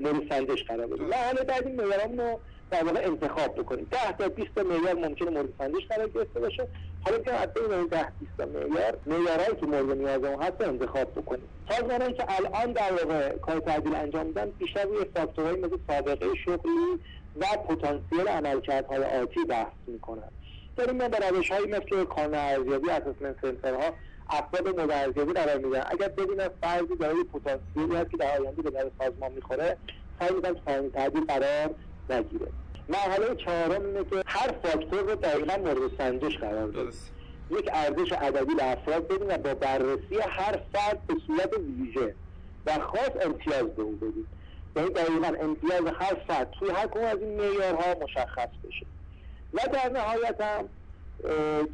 مورد 0.00 0.28
سنجش 0.30 0.64
قرار 0.64 0.86
بدیم. 0.86 1.10
و 1.10 1.14
حالا 1.14 1.44
بعد 1.44 1.66
این 1.66 1.76
معیارامون 1.76 2.18
رو 2.18 2.40
در 2.70 2.84
واقع 2.84 3.06
انتخاب 3.06 3.54
بکنیم. 3.54 3.88
10 3.90 4.12
تا 4.12 4.28
20 4.28 4.48
تا 4.54 4.62
معیار 4.62 4.94
ممکنه 4.94 5.30
مورد 5.30 5.48
سنجش 5.58 5.86
قرار 5.88 6.08
گرفته 6.08 6.40
باشه. 6.40 6.68
حالا 7.06 7.18
که 7.18 7.30
بین 7.54 7.72
این 7.72 7.86
10 7.86 8.12
20 8.20 8.32
تا 8.38 8.46
معیار 8.46 8.98
معیارهایی 9.06 9.56
که 9.60 9.66
مورد 9.66 9.98
نیاز 9.98 10.24
اون 10.24 10.42
هست 10.42 10.60
انتخاب 10.60 11.12
بکنیم. 11.14 11.48
سازمانهایی 11.68 12.14
که 12.14 12.24
الان 12.28 12.72
در 12.72 12.92
واقع 12.92 13.38
کار 13.38 13.58
تعدیل 13.58 13.94
انجام 13.94 14.26
میدن 14.26 14.50
بیشتر 14.50 14.84
روی 14.84 15.04
فاکتورهایی 15.16 15.60
مثل 15.60 15.76
سابقه 15.88 16.26
شغلی 16.44 17.00
و 17.36 17.46
پتانسیل 17.68 18.28
عملکردهای 18.28 19.04
آتی 19.04 19.44
بحث 19.44 19.72
می‌کنن. 19.86 20.28
داریم 20.76 20.96
ما 20.96 21.08
به 21.08 21.28
روشهایی 21.28 21.66
مثل 21.66 22.04
کانون 22.04 22.34
ارزیابی 22.34 22.90
اسسمنت 22.90 23.36
سنترها 23.42 23.94
افراد 24.30 24.68
مورد 24.68 24.90
ارزیابی 24.90 25.32
قرار 25.32 25.58
میدن. 25.58 25.84
اگر 25.86 26.08
ببینن 26.08 26.48
فرضی 26.62 26.96
دارای 27.00 27.24
پتانسیلی 27.24 27.96
هست 27.96 28.10
که 28.10 28.16
در 28.16 28.40
آینده 28.40 28.62
به 28.62 28.70
در 28.70 28.90
سازمان 28.98 29.32
می‌خوره 29.32 29.78
سعی 30.20 30.34
می‌کنن 30.34 30.90
تعدیل 30.90 31.24
قرار 31.24 31.74
نگیره. 32.10 32.52
مرحله 32.88 33.34
چهارم 33.34 33.84
اینه 33.84 34.04
که 34.04 34.22
هر 34.26 34.54
فاکتور 34.62 35.00
رو 35.00 35.14
دقیقا 35.14 35.56
مورد 35.56 35.96
سنجش 35.98 36.38
قرار 36.38 36.66
بده. 36.66 36.90
یک 37.50 37.70
ارزش 37.72 38.12
عددی 38.12 38.54
به 38.54 38.72
افراد 38.72 39.08
بدیم 39.08 39.28
و 39.28 39.38
با 39.38 39.54
بررسی 39.54 40.18
هر 40.28 40.60
فرد 40.72 41.06
به 41.06 41.14
صورت 41.26 41.50
ویژه 41.78 42.14
و 42.66 42.78
خاص 42.78 43.10
امتیاز 43.20 43.66
به 43.66 43.82
اون 43.82 43.96
بدیم. 43.96 44.26
یعنی 44.76 44.88
دقیقا 44.90 45.26
امتیاز 45.40 45.94
هر 45.98 46.14
فرد 46.14 46.50
توی 46.50 46.70
هر 46.70 46.86
کدوم 46.86 47.04
از 47.04 47.18
این 47.18 47.40
معیارها 47.40 47.94
مشخص 48.02 48.48
بشه. 48.68 48.86
و 49.54 49.60
در 49.72 49.88
نهایت 49.88 50.40
هم 50.40 50.68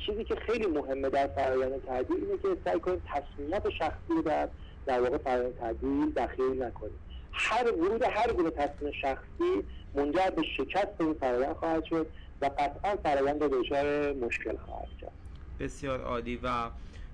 چیزی 0.06 0.24
که 0.24 0.34
خیلی 0.34 0.66
مهمه 0.66 1.08
در 1.08 1.26
فرآیند 1.26 1.86
تعدیل 1.86 2.16
اینه 2.16 2.38
که 2.42 2.48
سعی 2.64 2.80
کنیم 2.80 3.02
تصمیمات 3.08 3.70
شخصی 3.70 4.08
رو 4.08 4.22
در 4.22 4.48
در 4.86 5.00
واقع 5.00 5.18
فرآیند 5.18 5.58
تعدیل 5.58 6.12
دخیل 6.12 6.62
نکنیم. 6.62 6.98
هر 7.32 7.72
ورود 7.72 8.02
هر 8.02 8.32
گونه 8.32 8.50
تصمیم 8.50 8.92
شخصی 8.92 9.64
منجر 9.94 10.30
به 10.30 10.42
شکست 10.56 11.00
این 11.00 11.14
فرایند 11.14 11.56
خواهد 11.56 11.84
شد 11.84 12.06
و 12.40 12.50
قطعا 12.58 12.96
فرایند 12.96 13.38
دچار 13.38 14.12
مشکل 14.12 14.56
خواهد 14.56 14.88
کرد 15.00 15.12
بسیار 15.60 16.00
عالی. 16.00 16.40
و 16.42 16.70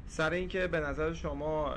سر 0.07 0.31
اینکه 0.31 0.67
به 0.67 0.81
نظر 0.81 1.13
شما 1.13 1.75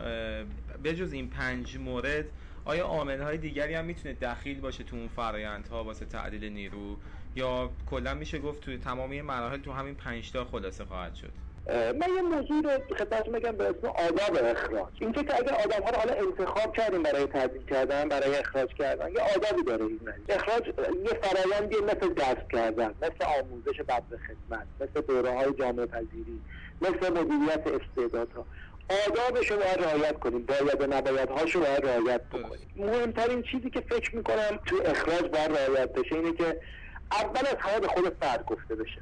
بجز 0.83 1.13
این 1.13 1.29
پنج 1.29 1.77
مورد 1.77 2.25
آیا 2.65 2.85
عامل 2.85 3.21
های 3.21 3.37
دیگری 3.37 3.73
هم 3.73 3.85
می‌تونه 3.85 4.13
دخیل 4.13 4.59
باشه 4.59 4.83
تو 4.83 4.95
اون 4.95 5.07
فرایندها 5.07 5.83
واسه 5.83 6.05
تعدیل 6.05 6.53
نیرو؟ 6.53 6.97
یا 7.35 7.69
کلا 7.89 8.13
میشه 8.13 8.39
گفت 8.39 8.61
توی 8.61 8.77
تمامی 8.77 9.21
مراحل 9.21 9.57
تو 9.57 9.71
همین 9.71 9.95
پنج 9.95 10.31
تا 10.31 10.45
خلاصه 10.45 10.85
خواهد 10.85 11.15
شد؟ 11.15 11.31
من 11.69 12.07
یه 12.15 12.21
موضوع 12.21 12.61
رو 12.61 12.95
خدمت 12.95 13.27
میگم 13.27 13.51
به 13.51 13.63
اسم 13.63 13.87
آداب 13.87 14.45
اخراج. 14.45 14.93
اینکه 14.99 15.23
که 15.23 15.35
اگر 15.35 15.53
آدم 15.53 15.83
ها 15.83 15.89
رو 15.89 15.97
حالا 15.97 16.13
انتخاب 16.13 16.75
کردیم 16.75 17.03
برای 17.03 17.25
تعدیل 17.25 17.65
کردن 17.65 18.09
برای 18.09 18.35
اخراج 18.35 18.73
کردن 18.73 19.11
یه 19.11 19.21
آدابی 19.35 19.63
داره 19.63 19.85
این 19.85 19.99
اخراج 20.29 20.67
یه 20.67 21.19
فرایندی 21.21 21.75
مثل 21.75 22.13
دست 22.13 22.51
کردن 22.51 22.93
مثل 23.01 23.39
آموزش 23.39 23.81
بعد 23.87 24.03
خدمت 24.09 24.67
مثل 24.79 25.01
دوره 25.07 25.31
های 25.31 25.53
جامعه 25.59 25.85
پذیری 25.85 26.39
مثل 26.81 27.13
مدیریت 27.13 27.67
استعدادها. 27.67 28.45
آدابش 29.07 29.51
رو 29.51 29.57
باید 29.57 29.81
رعایت 29.83 30.19
کنیم. 30.19 30.45
باید 30.45 30.81
و 30.81 30.87
نباید 30.87 31.29
هاشو 31.29 31.59
باید 31.59 31.85
رعایت 31.85 32.21
بکنیم. 32.21 32.73
مهمترین 32.75 33.43
چیزی 33.43 33.69
که 33.69 33.81
فکر 33.81 34.15
می‌کنم 34.15 34.59
تو 34.65 34.81
اخراج 34.85 35.21
باید 35.21 35.51
رعایت 35.51 35.93
بشه 35.93 36.15
اینه 36.15 36.33
که 36.33 36.59
اول 37.11 37.47
از 37.47 37.55
همه 37.59 37.79
به 37.79 37.87
خود 37.87 38.15
فرد 38.21 38.45
گفته 38.45 38.75
بشه. 38.75 39.01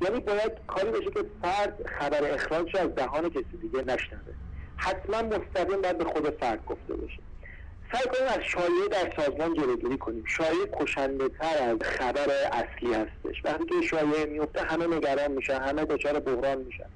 یعنی 0.00 0.20
باید 0.20 0.52
کاری 0.66 0.90
بشه 0.90 1.10
که 1.10 1.24
فرد 1.42 1.86
خبر 1.86 2.30
اخراج 2.30 2.76
از 2.76 2.94
دهان 2.94 3.30
کسی 3.30 3.56
دیگه 3.62 3.78
نشنوه. 3.78 4.34
حتما 4.76 5.22
مستقیم 5.22 5.82
باید 5.82 5.98
به 5.98 6.04
خود 6.04 6.30
فرد 6.30 6.66
گفته 6.66 6.94
بشه 6.94 7.18
سعی 7.92 8.02
کنیم 8.02 8.28
از 8.28 8.40
شایعه 8.40 8.88
در 8.90 9.22
سازمان 9.22 9.54
جلوگیری 9.54 9.98
کنیم. 9.98 10.24
شایعه 10.26 10.66
کشنده 10.80 11.28
تر 11.28 11.62
از 11.62 11.78
خبر 11.82 12.28
اصلی 12.52 12.94
هستش. 12.94 13.44
وقتی 13.44 13.64
که 13.64 13.86
شایعه 13.86 14.24
میفته 14.24 14.62
همه 14.62 14.86
نگران 14.86 15.32
میشن 15.32 15.60
همه 15.60 15.84
دچار 15.84 16.20
بحران 16.20 16.58
میشن. 16.58 16.86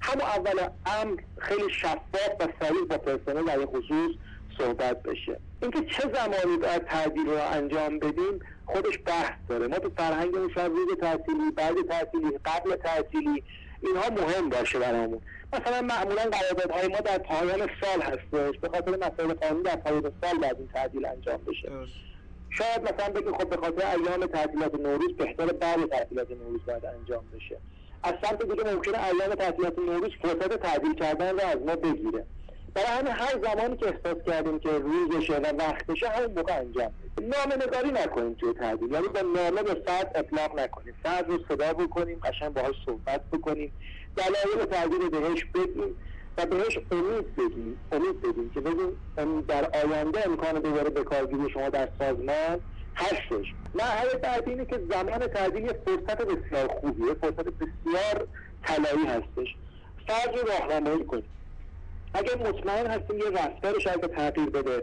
همون 0.00 0.22
اول 0.22 0.68
امر 0.86 1.20
خیلی 1.38 1.72
شفاف 1.72 2.40
و 2.40 2.48
صریح 2.60 2.84
با 2.90 2.98
پرسنل 2.98 3.44
در 3.44 3.66
خصوص 3.66 4.10
صحبت 4.60 5.02
بشه. 5.02 5.36
اینکه 5.62 5.80
چه 5.80 6.02
زمانی 6.14 6.56
باید 6.56 6.84
تعدیل 6.84 7.26
رو 7.26 7.38
انجام 7.52 7.98
بدیم 7.98 8.40
خودش 8.66 8.98
بحث 9.06 9.32
داره. 9.48 9.66
ما 9.66 9.78
تو 9.78 9.90
فرهنگمون 9.96 10.50
شاید 10.54 10.72
روز 10.72 10.98
تعطیلی 11.00 11.50
بعد 11.56 11.74
تعطیلی 11.88 12.38
قبل 12.44 12.76
تعطیلی 12.76 13.42
اینها 13.82 14.10
مهم 14.10 14.48
باشه 14.48 14.78
برامون. 14.78 15.20
مثلا 15.52 15.82
معمولا 15.82 16.22
قراردادهای 16.22 16.88
ما 16.88 17.00
در 17.00 17.18
پایان 17.18 17.68
سال 17.80 18.02
هستش. 18.02 18.58
به 18.58 18.68
خاطر 18.68 18.90
مسائل 18.90 19.32
قانونی 19.32 19.62
در 19.62 19.76
پایان 19.76 20.12
سال 20.22 20.38
باید 20.38 20.56
این 20.58 20.68
تعدیل 20.74 21.06
انجام 21.06 21.40
بشه. 21.46 21.72
شاید 22.50 22.94
مثلا 22.94 23.12
بگیم 23.12 23.38
خب 23.38 23.48
به 23.48 23.56
خاطر 23.56 23.86
ایام 23.86 24.26
تعطیلات 24.26 24.74
نوروز 24.74 25.16
بهتر 25.16 25.46
بعد 25.46 25.86
تعطیلات 25.86 26.30
نوروز 26.30 26.60
باید 26.66 26.84
انجام 26.86 27.24
بشه. 27.34 27.56
از 28.02 28.14
سمت 28.22 28.42
دیگه 28.42 28.74
ممکنه 28.74 29.04
ایام 29.04 29.34
تعطیلات 29.34 29.78
نوروز 29.78 30.10
فرصت 30.22 30.56
تعدیل 30.56 30.94
کردن 30.94 31.30
رو 31.30 31.46
از 31.46 31.58
ما 31.66 31.76
بگیره. 31.76 32.26
برای 32.74 32.88
همین 32.88 33.12
هر 33.12 33.38
زمانی 33.42 33.76
که 33.76 33.86
احساس 33.86 34.22
کردیم 34.26 34.58
که 34.58 34.70
روزشه 34.70 35.36
و 35.36 35.46
وقتشه 35.58 36.08
همون 36.08 36.32
موقع 36.36 36.58
انجام 36.58 36.92
نامه 37.20 37.66
نگاری 37.66 37.90
نکنیم 37.90 38.34
توی 38.34 38.52
تعدیل 38.52 38.92
یعنی 38.92 39.08
به 39.08 39.22
نامه 39.22 39.62
به 39.62 39.74
فرد 39.86 40.12
اطلاق 40.14 40.60
نکنیم. 40.60 40.94
فرد 41.02 41.28
رو 41.28 41.38
صدا 41.48 41.72
بکنیم 41.72 42.18
قشنگ 42.24 42.52
باهاش 42.52 42.74
صحبت 42.86 43.20
بکنیم. 43.32 43.72
دلایل 44.16 44.66
تعدیل 44.70 45.08
بهش 45.08 45.44
بگیم 45.44 45.96
و 46.38 46.46
بهش 46.46 46.78
امید 46.92 47.36
بدیم. 47.36 47.78
امید 47.92 48.20
بدیم 48.20 48.50
که 48.50 48.60
بگیم 48.60 49.00
در 49.48 49.70
آینده 49.84 50.26
امکان 50.26 50.54
دوباره 50.60 50.90
به 50.90 51.04
کارگیری 51.04 51.50
شما 51.50 51.68
در 51.68 51.88
سازمان 51.98 52.60
هستش. 52.96 53.54
مرحله 53.74 54.14
بعدی 54.14 54.50
اینه 54.50 54.64
که 54.64 54.80
زمان 54.90 55.18
تعدیل 55.18 55.62
یه 55.62 55.80
فرصت 55.84 56.22
بسیار 56.22 56.68
خوبیه. 56.68 57.14
فرصت 57.14 57.44
بسیار 57.44 58.26
طلایی 58.64 59.06
هستش. 59.06 59.56
فرد 60.08 60.38
رو 60.38 60.48
راهنمایی 60.48 61.04
کنیم. 61.04 61.24
اگر 62.14 62.36
مطمئن 62.36 62.86
هستیم 62.86 63.18
یه 63.18 63.30
رفتارش 63.30 63.86
اگه 63.86 64.08
تغییر 64.08 64.50
بده. 64.50 64.82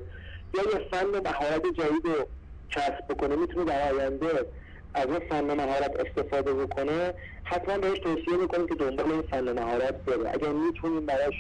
یا 0.54 0.64
یه 0.74 0.88
فن 0.92 1.06
و 1.06 1.22
مهارت 1.22 1.62
جدید 1.66 2.06
رو 2.06 2.28
کسب 2.72 3.08
بکنه 3.10 3.36
می‌تونه 3.36 3.66
در 3.66 3.94
آینده 3.94 4.48
از 4.94 5.06
اون 5.06 5.20
فن 5.20 5.50
و 5.50 5.56
مهارت 5.56 5.96
استفاده 6.00 6.54
بکنه. 6.54 7.14
حتما 7.44 7.78
بهش 7.78 8.00
توصیه 8.00 8.38
می‌کنیم 8.42 8.68
که 8.68 8.76
دنبال 8.76 9.12
این 9.12 9.22
فن 9.22 9.48
و 9.48 9.54
مهارت 9.54 10.06
بره. 10.06 10.30
اگر 10.34 10.50
می‌تونیم 10.50 11.06
براش 11.06 11.34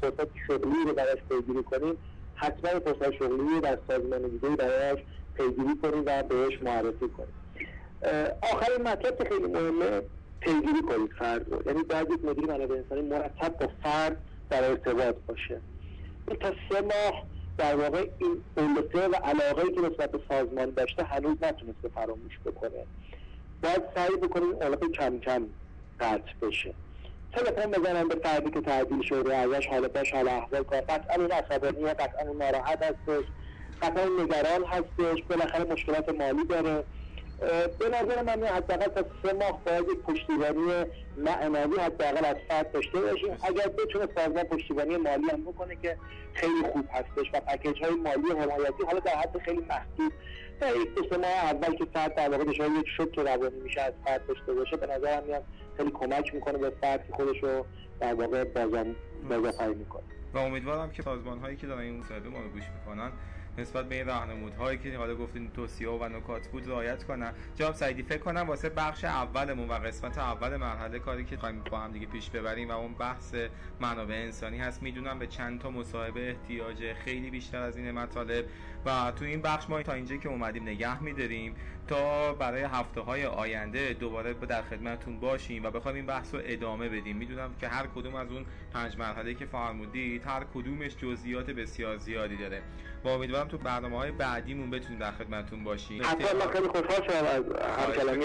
فرصت 0.00 0.28
شغلی 0.46 0.84
رو 0.86 0.94
براش 0.94 1.18
پیگیری 1.28 1.62
کنیم 1.62 1.96
حتما 2.34 2.80
فرصت 2.80 3.10
شغلی 3.10 3.60
در 3.60 3.78
سازمان 3.88 4.22
دیگه 4.22 4.48
براش 4.48 4.98
پیگیری 5.34 5.76
کنیم 5.82 6.02
و 6.06 6.22
بهش 6.22 6.62
معرفی 6.62 7.08
کنیم. 7.08 7.34
آخرین 8.42 8.82
مطلب 8.82 9.18
که 9.18 9.24
خیلی 9.24 9.46
مهمه 9.46 10.02
پیگیری 10.40 10.82
کنید 10.82 11.10
فرد 11.18 11.52
رو. 11.52 11.62
یعنی 11.66 11.82
باید 11.82 12.10
یک 12.10 12.24
مدیر 12.24 12.46
منابع 12.46 12.74
انسانی 12.74 13.02
مرتب 13.02 13.58
با 13.58 13.68
فرد 13.82 14.16
در 14.50 14.64
ارتباط 14.64 15.16
باشه. 15.26 15.60
این 16.28 16.36
تا 16.36 16.52
سه 16.70 16.80
ماه 16.80 17.22
در 17.58 17.76
واقع 17.76 18.08
این 18.18 18.42
اولوته 18.56 19.08
و 19.08 19.14
علاقه 19.14 19.72
که 19.72 19.80
نسبت 19.80 20.10
به 20.10 20.20
سازمان 20.28 20.70
داشته 20.70 21.04
هنوز 21.04 21.36
نتونسته 21.42 21.88
فراموش 21.94 22.38
بکنه. 22.46 22.84
باید 23.62 23.82
سعی 23.94 24.16
بکنیم 24.16 24.48
این 24.50 24.62
علاقه 24.62 24.88
کم 24.88 25.18
کم 25.18 25.46
قطع 26.00 26.32
بشه. 26.42 26.74
تلفن 27.32 27.70
بزنم 27.70 28.08
به 28.08 28.14
فردی 28.14 28.50
که 28.50 28.60
تعدیل 28.60 29.02
شده 29.02 29.36
ازش 29.36 29.66
حال 29.66 29.88
باش 29.88 30.12
حال 30.12 30.28
احوال 30.28 30.62
کار. 30.62 30.80
قطعا 30.80 31.22
این 31.22 31.32
عصبانیه 31.32 31.94
قطعا 31.94 32.28
این 32.28 32.42
ناراحت 32.42 32.82
هستش 32.82 33.24
قطعا 33.82 34.04
نگران 34.22 34.64
هستش. 34.64 35.22
بالاخره 35.28 35.64
مشکلات 35.72 36.08
مالی 36.08 36.44
داره. 36.44 36.84
به 37.78 37.88
نظر 37.88 38.22
من 38.22 38.46
حداقل 38.46 38.86
تا 38.86 39.04
سه 39.22 39.32
ماه 39.32 39.64
باید 39.64 39.84
یک 39.92 39.98
پشتیبانی 39.98 40.84
معنوی 41.16 41.80
حداقل 41.80 42.24
از 42.24 42.36
فرد 42.48 42.72
داشته 42.72 43.00
باشیم. 43.00 43.36
اگر 43.42 43.68
بتونه 43.68 44.08
سازمان 44.16 44.44
پشتیبانی 44.44 44.96
مالی 44.96 45.30
هم 45.30 45.44
بکنه 45.44 45.76
که 45.76 45.96
خیلی 46.32 46.62
خوب 46.72 46.88
هستش 46.92 47.30
و 47.34 47.40
پکیج 47.40 47.82
های 47.82 47.94
مالی 47.94 48.40
حمایتی 48.40 48.84
حالا 48.86 48.98
در 48.98 49.16
حد 49.16 49.38
خیلی 49.38 49.60
محدود. 49.60 50.12
تا 50.60 50.68
یک 50.68 50.94
دو 50.94 51.08
سه 51.10 51.16
ماه 51.16 51.30
اول 51.30 51.74
که 51.74 51.84
فرد 51.94 52.14
در 52.14 52.28
واقع 52.28 52.44
دچار 52.44 52.70
یک 52.70 52.86
شوک 52.96 53.18
روانی 53.18 53.60
میشه 53.60 53.80
از 53.80 53.92
فرد 54.04 54.26
داشته 54.26 54.52
باشه 54.52 54.76
به 54.76 54.86
نظر 54.86 55.20
میاد 55.20 55.44
خیلی 55.76 55.90
کمک 55.90 56.34
می‌کنه 56.34 56.58
به 56.58 56.72
فرد 56.80 57.06
که 57.06 57.12
خودش 57.12 57.42
رو 57.42 57.66
در 58.00 58.14
واقع 58.14 58.44
بازم 58.44 58.86
بازآفرینی 59.28 59.74
می‌کنه. 59.74 60.02
و 60.34 60.38
امیدوارم 60.38 60.90
که 60.90 61.02
سازمان 61.02 61.38
هایی 61.38 61.56
که 61.56 61.66
دارن 61.66 61.80
این 61.80 61.98
مصاحبه 61.98 62.28
ما 62.28 62.38
رو 62.38 62.48
گوش 62.48 62.62
می‌کنن 62.78 63.12
نسبت 63.58 63.88
به 63.88 63.94
این 63.94 64.06
راهنمودهایی 64.06 64.78
که 64.78 64.96
حالا 64.96 65.14
گفتین 65.14 65.50
توصیه 65.50 65.88
و 65.88 66.08
نکات 66.08 66.48
بود 66.48 66.68
رعایت 66.68 67.04
کنن. 67.04 67.32
جناب 67.54 67.74
سعیدی 67.74 68.02
فکر 68.02 68.18
کنم 68.18 68.48
واسه 68.48 68.68
بخش 68.68 69.04
اولمون 69.04 69.68
و 69.68 69.72
قسمت 69.72 70.18
اول 70.18 70.56
مرحله 70.56 70.98
کاری 70.98 71.24
که 71.24 71.36
خواهیم 71.36 71.62
با 71.70 71.78
هم 71.78 71.92
دیگه 71.92 72.06
پیش 72.06 72.30
ببریم 72.30 72.68
و 72.68 72.72
اون 72.72 72.94
بحث 72.94 73.34
منابع 73.80 74.14
انسانی 74.14 74.58
هست 74.58 74.82
می‌دونم 74.82 75.18
به 75.18 75.26
چند 75.26 75.60
تا 75.60 75.70
مصاحبه 75.70 76.28
احتیاج 76.28 76.92
خیلی 76.92 77.30
بیشتر 77.30 77.62
از 77.62 77.76
این 77.76 77.90
مطالب. 77.90 78.44
و 78.86 79.12
تو 79.16 79.24
این 79.24 79.42
بخش 79.42 79.70
ما 79.70 79.82
تا 79.82 79.92
اینجا 79.92 80.16
که 80.16 80.28
اومدیم 80.28 80.62
نگه 80.62 81.02
میداریم. 81.02 81.54
تا 81.88 82.32
برای 82.32 82.62
هفته 82.62 83.00
های 83.00 83.26
آینده 83.26 83.92
دوباره 83.92 84.34
در 84.34 84.62
خدمتتون 84.62 85.20
باشیم 85.20 85.64
و 85.64 85.70
بخوایم 85.70 85.96
این 85.96 86.06
بحث 86.06 86.34
رو 86.34 86.40
ادامه 86.44 86.88
بدیم. 86.88 87.16
می‌دونم 87.16 87.50
که 87.60 87.68
هر 87.68 87.86
کدوم 87.86 88.14
از 88.14 88.30
اون 88.30 88.44
پنج 88.74 88.98
مرحله 88.98 89.34
که 89.34 89.46
فرمودید 89.46 90.22
هر 90.26 90.44
کدومش 90.54 90.96
جزئیات 90.96 91.50
بسیار 91.50 91.96
زیادی 91.96 92.36
داره. 92.36 92.62
با 93.04 93.14
امیدوارم 93.14 93.48
تو 93.48 93.58
برنامه 93.58 93.96
های 93.96 94.10
بعدیمون 94.10 94.70
بتونیم 94.70 94.98
در 94.98 95.12
خدمتتون 95.12 95.64
باشیم. 95.64 96.02
خیلی 96.52 96.68
خوشحال 96.68 97.08
شدم 97.08 97.26
از 97.26 97.44
همکلامی 97.86 98.24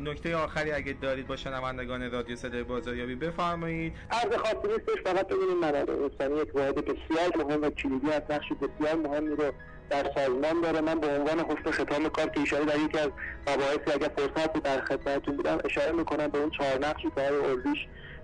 نکته 0.00 0.36
آخری 0.36 0.72
اگه 0.72 0.92
دارید 0.92 1.26
با 1.26 1.36
شنوندگان 1.36 2.10
رادیو 2.10 2.36
صدای 2.36 2.62
بازاریابی 2.62 3.14
بفرمایید. 3.14 3.92
عرض 4.10 4.36
خاصی 4.36 4.68
نیستش 4.68 5.02
فقط 5.04 5.26
ببینید 5.26 5.64
انسانی 5.64 6.40
یک 6.40 6.54
واحد 6.54 6.74
بسیار 6.74 7.36
مهم 7.36 7.62
و 7.62 7.70
کلیدی 7.70 8.10
از 8.10 8.22
نقش 8.30 8.52
بسیار 8.52 8.94
مهمی 8.94 9.36
رو 9.36 9.52
در 9.90 10.10
سازمان 10.14 10.60
داره. 10.60 10.80
من 10.80 11.00
به 11.00 11.06
عنوان 11.06 11.40
حسن 11.40 11.70
ختام 11.70 12.08
کار 12.08 12.26
که 12.26 12.40
اشاره 12.40 12.64
در 12.64 12.78
یکی 12.78 12.98
از 12.98 13.10
مباحثی 13.48 13.92
اگر 13.94 14.10
فرصت 14.16 14.52
بود 14.52 14.62
در 14.62 14.80
خدمتتون 14.80 15.36
بودم 15.36 15.58
اشاره 15.64 15.92
می‌کنم 15.92 16.26
به 16.28 16.38
اون 16.38 16.50
چهار 16.50 16.86
نقشی 16.86 17.10
که 17.14 17.20
آقای 17.20 17.50
اردیش 17.50 17.78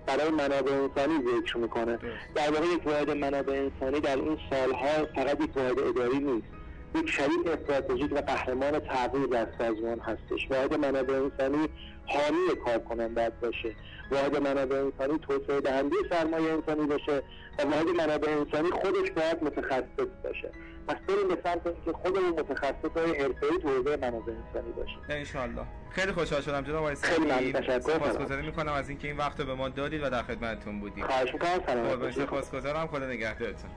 برای 0.05 0.29
منابع 0.29 0.71
انسانی 0.71 1.13
ذکر 1.27 1.57
می‌کنه. 1.57 1.99
در 2.35 2.51
واقع 2.51 2.65
یک 2.65 2.87
واحد 2.87 3.09
منابع 3.11 3.53
انسانی 3.53 3.99
در 3.99 4.15
این 4.15 4.37
سالها 4.49 5.05
فقط 5.15 5.41
یک 5.41 5.57
واحد 5.57 5.79
اداری 5.79 6.19
نیست. 6.19 6.47
یک 6.95 7.09
شریک 7.09 7.47
استراتژیک 7.47 8.11
و 8.13 8.21
قهرمان 8.21 8.79
تغییر 8.79 9.27
در 9.27 9.47
سازمان 9.57 9.99
هستش. 9.99 10.47
واحد 10.51 10.73
منابع 10.73 11.13
انسانی 11.13 11.69
حامی 12.05 12.61
کار 12.65 12.79
کنن 12.79 13.13
باید 13.13 13.39
باشه. 13.39 13.75
واحد 14.11 14.37
منابع 14.37 14.75
انسانی 14.75 15.19
توسعه 15.19 15.61
دهنده 15.61 15.95
سرمایه 16.09 16.51
انسانی 16.51 16.87
باشه. 16.87 17.23
و 17.59 17.63
واحد 17.63 17.87
منابع 17.87 18.31
انسانی 18.31 18.69
خودش 18.69 19.11
باید 19.11 19.43
متخصص 19.43 20.09
باشه. 20.23 20.51
پس 20.87 20.95
بریم 21.07 21.27
به 21.27 21.37
سمت 21.43 21.67
اینکه 21.67 21.91
خودمون 21.91 22.29
متخصص 22.29 22.91
های 22.95 23.21
حرفه‌ای 23.21 23.59
تو 23.61 23.69
حوزه 23.69 23.97
منابع 23.97 24.33
انسانی 24.33 24.71
باشیم. 24.71 24.99
انشالله 25.09 25.65
خیلی 25.89 26.11
خوشحال 26.11 26.41
شدم 26.41 26.61
جناب 26.61 26.75
آقای 26.75 26.95
خیلی 26.95 27.25
ممنون. 27.25 27.51
تشکر 27.51 27.79
سپاسگزاری 27.79 28.45
می‌کنم. 28.45 28.73
از 28.73 28.89
اینکه 28.89 29.07
این 29.07 29.17
وقت 29.17 29.39
رو 29.39 29.45
به 29.45 29.53
ما 29.53 29.69
دادید 29.69 30.03
و 30.03 30.09
در 30.09 30.23
خدمتتون 30.23 30.79
بودیم. 30.79 31.07
خواهش 31.07 31.33
می‌کنم. 31.33 31.59
سلامت 31.67 31.99
باشید 31.99 32.23
سپاسگزارم. 32.23 32.87
خدا 32.87 33.05
نگهدارتون. 33.05 33.69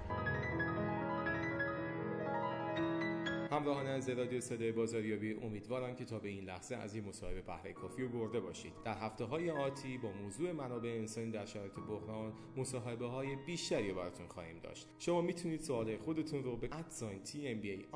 همراهان 3.60 3.86
از 3.86 4.08
رادیو 4.08 4.40
صدای 4.40 4.72
بازاریابی 4.72 5.34
امیدوارم 5.34 5.94
که 5.94 6.04
تا 6.04 6.18
به 6.18 6.28
این 6.28 6.44
لحظه 6.44 6.76
از 6.76 6.94
این 6.94 7.04
مصاحبه 7.04 7.40
بهره 7.40 7.72
کافی 7.72 8.02
رو 8.02 8.08
برده 8.08 8.40
باشید. 8.40 8.72
در 8.84 8.98
هفته 8.98 9.24
های 9.24 9.50
آتی 9.50 9.98
با 9.98 10.12
موضوع 10.12 10.52
منابع 10.52 10.88
انسانی 10.88 11.30
در 11.30 11.46
شرایط 11.46 11.72
بحران 11.72 12.32
مصاحبه 12.56 13.06
های 13.06 13.36
بیشتری 13.36 13.92
براتون 13.92 14.26
خواهیم 14.26 14.58
داشت. 14.58 14.88
شما 14.98 15.20
می‌تونید 15.20 15.60
سوال 15.60 15.96
خودتون 15.96 16.44
رو 16.44 16.56
به 16.56 16.68
ادساین 16.72 17.22
تی 17.22 17.48
ام 17.48 17.60
بی 17.60 17.86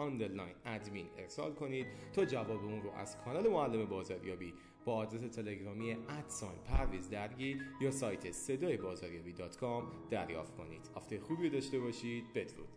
ادمین 0.64 1.06
ارسال 1.16 1.54
کنید 1.54 1.86
تا 2.12 2.24
جواب 2.24 2.64
اون 2.64 2.82
رو 2.82 2.90
از 2.90 3.16
کانال 3.24 3.48
معلم 3.48 3.84
بازاریابی 3.84 4.54
با 4.84 4.94
آدرس 4.94 5.34
تلگرامی 5.34 5.92
ادساین 5.92 6.58
پرویز 6.64 7.10
درگی 7.10 7.56
یا 7.80 7.90
سایت 7.90 8.30
صدای 8.30 8.76
بازاریابی 8.76 9.32
دات 9.32 9.56
کام 9.56 9.92
دریافت 10.10 10.56
کنید. 10.56 10.90
هفته 10.96 11.20
خوبی 11.20 11.50
داشته 11.50 11.78
باشید. 11.78 12.32
بدرود. 12.34 12.68